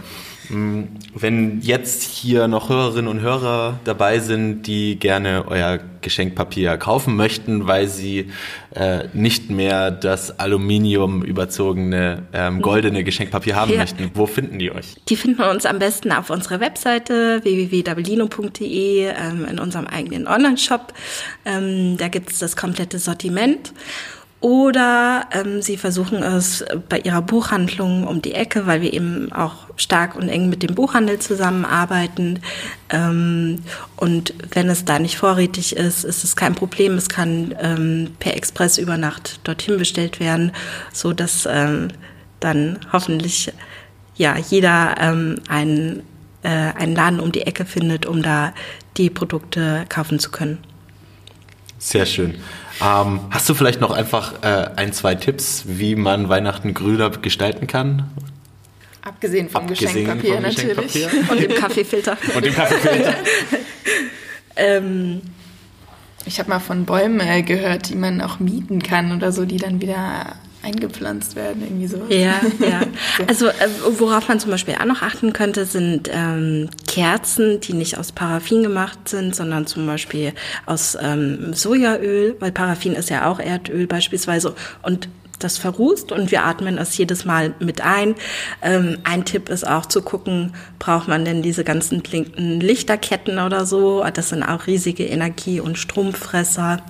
Mm, 0.52 0.82
wenn 1.14 1.60
jetzt 1.62 2.02
hier 2.02 2.46
noch 2.46 2.68
Hörerinnen 2.68 3.08
und 3.08 3.20
Hörer 3.20 3.80
dabei 3.84 4.18
sind, 4.18 4.66
die 4.66 4.98
gerne 4.98 5.44
euer 5.48 5.78
Geschenkpapier 6.02 6.76
kaufen 6.76 7.16
möchten, 7.16 7.66
weil 7.66 7.88
sie 7.88 8.30
äh, 8.74 9.04
nicht 9.14 9.48
mehr 9.48 9.90
das 9.90 10.38
Aluminium 10.38 11.22
überzogene 11.22 12.24
ähm, 12.34 12.60
goldene 12.60 13.02
Geschenkpapier 13.02 13.56
haben 13.56 13.72
ja. 13.72 13.78
möchten, 13.78 14.10
wo 14.14 14.26
finden 14.26 14.58
die 14.58 14.70
euch? 14.70 14.96
Die 15.08 15.16
finden 15.16 15.42
uns 15.42 15.64
am 15.64 15.78
besten 15.78 16.12
auf 16.12 16.28
unserer 16.28 16.60
Webseite 16.60 17.40
www.dabellino.de 17.42 19.06
ähm, 19.06 19.46
in 19.50 19.58
unserem 19.58 19.86
eigenen 19.86 20.26
Online-Shop. 20.26 20.92
Ähm, 21.46 21.96
da 21.96 22.08
gibt 22.08 22.30
es 22.30 22.40
das 22.40 22.56
komplette 22.56 22.98
Sortiment. 22.98 23.72
Oder 24.42 25.26
ähm, 25.30 25.62
sie 25.62 25.76
versuchen 25.76 26.20
es 26.20 26.64
bei 26.88 26.98
ihrer 26.98 27.22
Buchhandlung 27.22 28.08
um 28.08 28.20
die 28.22 28.34
Ecke, 28.34 28.66
weil 28.66 28.82
wir 28.82 28.92
eben 28.92 29.30
auch 29.30 29.68
stark 29.76 30.16
und 30.16 30.28
eng 30.28 30.48
mit 30.48 30.64
dem 30.64 30.74
Buchhandel 30.74 31.20
zusammenarbeiten. 31.20 32.40
Ähm, 32.90 33.60
und 33.94 34.34
wenn 34.50 34.68
es 34.68 34.84
da 34.84 34.98
nicht 34.98 35.16
vorrätig 35.16 35.76
ist, 35.76 36.02
ist 36.02 36.24
es 36.24 36.34
kein 36.34 36.56
Problem. 36.56 36.94
Es 36.94 37.08
kann 37.08 37.54
ähm, 37.60 38.16
per 38.18 38.36
Express 38.36 38.78
über 38.78 38.96
Nacht 38.96 39.38
dorthin 39.44 39.78
bestellt 39.78 40.18
werden, 40.18 40.50
so 40.92 41.12
dass 41.12 41.46
ähm, 41.48 41.88
dann 42.40 42.80
hoffentlich 42.92 43.52
ja 44.16 44.36
jeder 44.36 44.96
ähm, 44.98 45.36
einen, 45.46 46.02
äh, 46.42 46.48
einen 46.48 46.96
Laden 46.96 47.20
um 47.20 47.30
die 47.30 47.42
Ecke 47.42 47.64
findet, 47.64 48.06
um 48.06 48.24
da 48.24 48.52
die 48.96 49.08
Produkte 49.08 49.84
kaufen 49.88 50.18
zu 50.18 50.32
können. 50.32 50.58
Sehr 51.82 52.06
schön. 52.06 52.34
Ähm, 52.80 53.20
hast 53.30 53.48
du 53.48 53.54
vielleicht 53.54 53.80
noch 53.80 53.90
einfach 53.90 54.40
äh, 54.44 54.70
ein, 54.76 54.92
zwei 54.92 55.16
Tipps, 55.16 55.64
wie 55.66 55.96
man 55.96 56.28
Weihnachten 56.28 56.74
grüner 56.74 57.10
gestalten 57.10 57.66
kann? 57.66 58.08
Abgesehen 59.02 59.50
vom 59.50 59.62
Abgesehen 59.62 59.92
Geschenkpapier 59.92 60.34
vom 60.34 60.42
natürlich. 60.42 60.92
Geschenkpapier. 60.92 61.30
Und 61.32 61.40
dem 61.42 61.54
Kaffeefilter. 61.60 62.16
Und 62.36 62.44
dem 62.44 62.54
Kaffeefilter. 62.54 63.14
ähm, 64.56 65.22
ich 66.24 66.38
habe 66.38 66.50
mal 66.50 66.60
von 66.60 66.84
Bäumen 66.84 67.18
äh, 67.18 67.42
gehört, 67.42 67.88
die 67.88 67.96
man 67.96 68.20
auch 68.20 68.38
mieten 68.38 68.80
kann 68.80 69.10
oder 69.10 69.32
so, 69.32 69.44
die 69.44 69.56
dann 69.56 69.80
wieder 69.80 70.36
eingepflanzt 70.62 71.36
werden, 71.36 71.62
irgendwie 71.62 71.86
sowas. 71.86 72.06
Ja, 72.08 72.40
ja. 72.66 72.82
Also 73.26 73.48
äh, 73.48 73.52
worauf 73.98 74.28
man 74.28 74.40
zum 74.40 74.50
Beispiel 74.50 74.74
auch 74.74 74.84
noch 74.84 75.02
achten 75.02 75.32
könnte, 75.32 75.66
sind 75.66 76.08
ähm, 76.12 76.70
Kerzen, 76.86 77.60
die 77.60 77.72
nicht 77.72 77.98
aus 77.98 78.12
Paraffin 78.12 78.62
gemacht 78.62 79.08
sind, 79.08 79.34
sondern 79.34 79.66
zum 79.66 79.86
Beispiel 79.86 80.32
aus 80.66 80.96
ähm, 81.00 81.52
Sojaöl, 81.54 82.36
weil 82.40 82.52
Paraffin 82.52 82.94
ist 82.94 83.10
ja 83.10 83.26
auch 83.30 83.40
Erdöl 83.40 83.86
beispielsweise 83.86 84.54
und 84.82 85.08
das 85.42 85.58
verrußt 85.58 86.12
und 86.12 86.30
wir 86.30 86.44
atmen 86.44 86.78
es 86.78 86.96
jedes 86.96 87.24
Mal 87.24 87.54
mit 87.58 87.80
ein. 87.80 88.14
Ähm, 88.62 88.98
ein 89.02 89.24
Tipp 89.24 89.48
ist 89.48 89.66
auch 89.66 89.86
zu 89.86 90.02
gucken, 90.02 90.52
braucht 90.78 91.08
man 91.08 91.24
denn 91.24 91.42
diese 91.42 91.64
ganzen 91.64 92.00
blinkenden 92.00 92.60
Lichterketten 92.60 93.40
oder 93.40 93.66
so? 93.66 94.04
Das 94.14 94.28
sind 94.28 94.44
auch 94.44 94.68
riesige 94.68 95.04
Energie- 95.04 95.60
und 95.60 95.78
Stromfresser. 95.78 96.82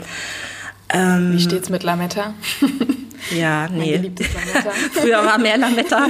Ähm, 0.91 1.33
Wie 1.33 1.41
steht's 1.41 1.71
mit 1.71 1.83
Lametta? 1.83 2.35
Ja, 3.31 3.69
nee. 3.69 4.11
Früher 4.93 5.25
war 5.25 5.39
mehr 5.39 5.57
Lametta, 5.57 6.09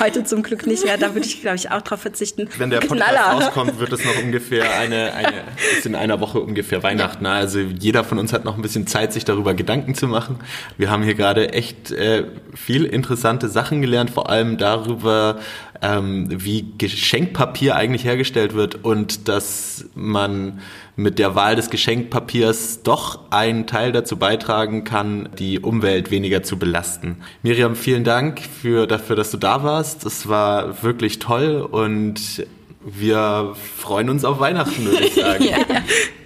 heute 0.00 0.24
zum 0.24 0.42
Glück 0.42 0.66
nicht 0.66 0.84
mehr. 0.84 0.98
Da 0.98 1.14
würde 1.14 1.26
ich, 1.26 1.40
glaube 1.40 1.56
ich, 1.56 1.70
auch 1.70 1.82
drauf 1.82 2.00
verzichten. 2.00 2.48
Wenn 2.58 2.70
der 2.70 2.80
Podcast 2.80 3.10
Knaller. 3.10 3.44
rauskommt, 3.44 3.78
wird 3.78 3.92
es 3.92 4.04
noch 4.04 4.16
ungefähr 4.22 4.78
eine, 4.78 5.14
eine 5.14 5.42
ist 5.76 5.86
in 5.86 5.94
einer 5.94 6.20
Woche 6.20 6.40
ungefähr 6.40 6.82
Weihnachten. 6.82 7.24
Ja. 7.24 7.32
Also 7.32 7.60
jeder 7.60 8.04
von 8.04 8.18
uns 8.18 8.32
hat 8.32 8.44
noch 8.44 8.56
ein 8.56 8.62
bisschen 8.62 8.86
Zeit, 8.86 9.12
sich 9.12 9.24
darüber 9.24 9.54
Gedanken 9.54 9.94
zu 9.94 10.06
machen. 10.06 10.38
Wir 10.76 10.90
haben 10.90 11.02
hier 11.02 11.14
gerade 11.14 11.52
echt 11.52 11.90
äh, 11.90 12.24
viel 12.54 12.84
interessante 12.84 13.48
Sachen 13.48 13.80
gelernt, 13.80 14.10
vor 14.10 14.30
allem 14.30 14.58
darüber, 14.58 15.38
ähm, 15.82 16.28
wie 16.30 16.72
Geschenkpapier 16.78 17.76
eigentlich 17.76 18.04
hergestellt 18.04 18.54
wird 18.54 18.84
und 18.84 19.28
dass 19.28 19.86
man 19.94 20.60
mit 20.96 21.18
der 21.18 21.34
Wahl 21.34 21.56
des 21.56 21.68
Geschenkpapiers 21.68 22.82
doch 22.82 23.30
einen 23.30 23.66
Teil 23.66 23.92
dazu 23.92 24.16
beitragen 24.16 24.84
kann, 24.84 25.28
die 25.38 25.60
Umwelt 25.60 26.10
weniger 26.10 26.25
zu 26.42 26.58
belasten. 26.58 27.16
Miriam, 27.42 27.76
vielen 27.76 28.04
Dank 28.04 28.40
für, 28.40 28.86
dafür, 28.86 29.16
dass 29.16 29.30
du 29.30 29.36
da 29.36 29.62
warst. 29.62 30.04
Das 30.04 30.28
war 30.28 30.82
wirklich 30.82 31.18
toll 31.18 31.60
und 31.60 32.46
wir 32.86 33.54
freuen 33.76 34.10
uns 34.10 34.24
auf 34.24 34.38
Weihnachten, 34.38 34.84
würde 34.84 35.06
ich 35.06 35.14
sagen. 35.14 35.44
ja. 35.50 35.58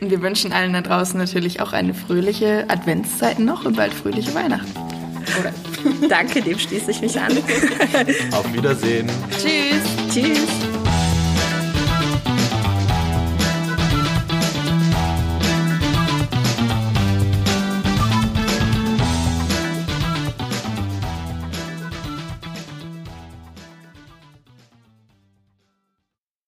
Und 0.00 0.10
wir 0.10 0.20
wünschen 0.20 0.52
allen 0.52 0.74
da 0.74 0.82
draußen 0.82 1.18
natürlich 1.18 1.60
auch 1.60 1.72
eine 1.72 1.94
fröhliche 1.94 2.66
Adventszeit 2.68 3.38
noch 3.38 3.64
und 3.64 3.76
bald 3.76 3.94
fröhliche 3.94 4.34
Weihnachten. 4.34 4.72
Oder? 5.40 5.52
Danke, 6.08 6.42
dem 6.42 6.58
schließe 6.58 6.90
ich 6.90 7.00
mich 7.00 7.18
an. 7.18 7.32
auf 8.32 8.52
Wiedersehen. 8.52 9.08
Tschüss. 9.30 10.12
Tschüss. 10.12 10.69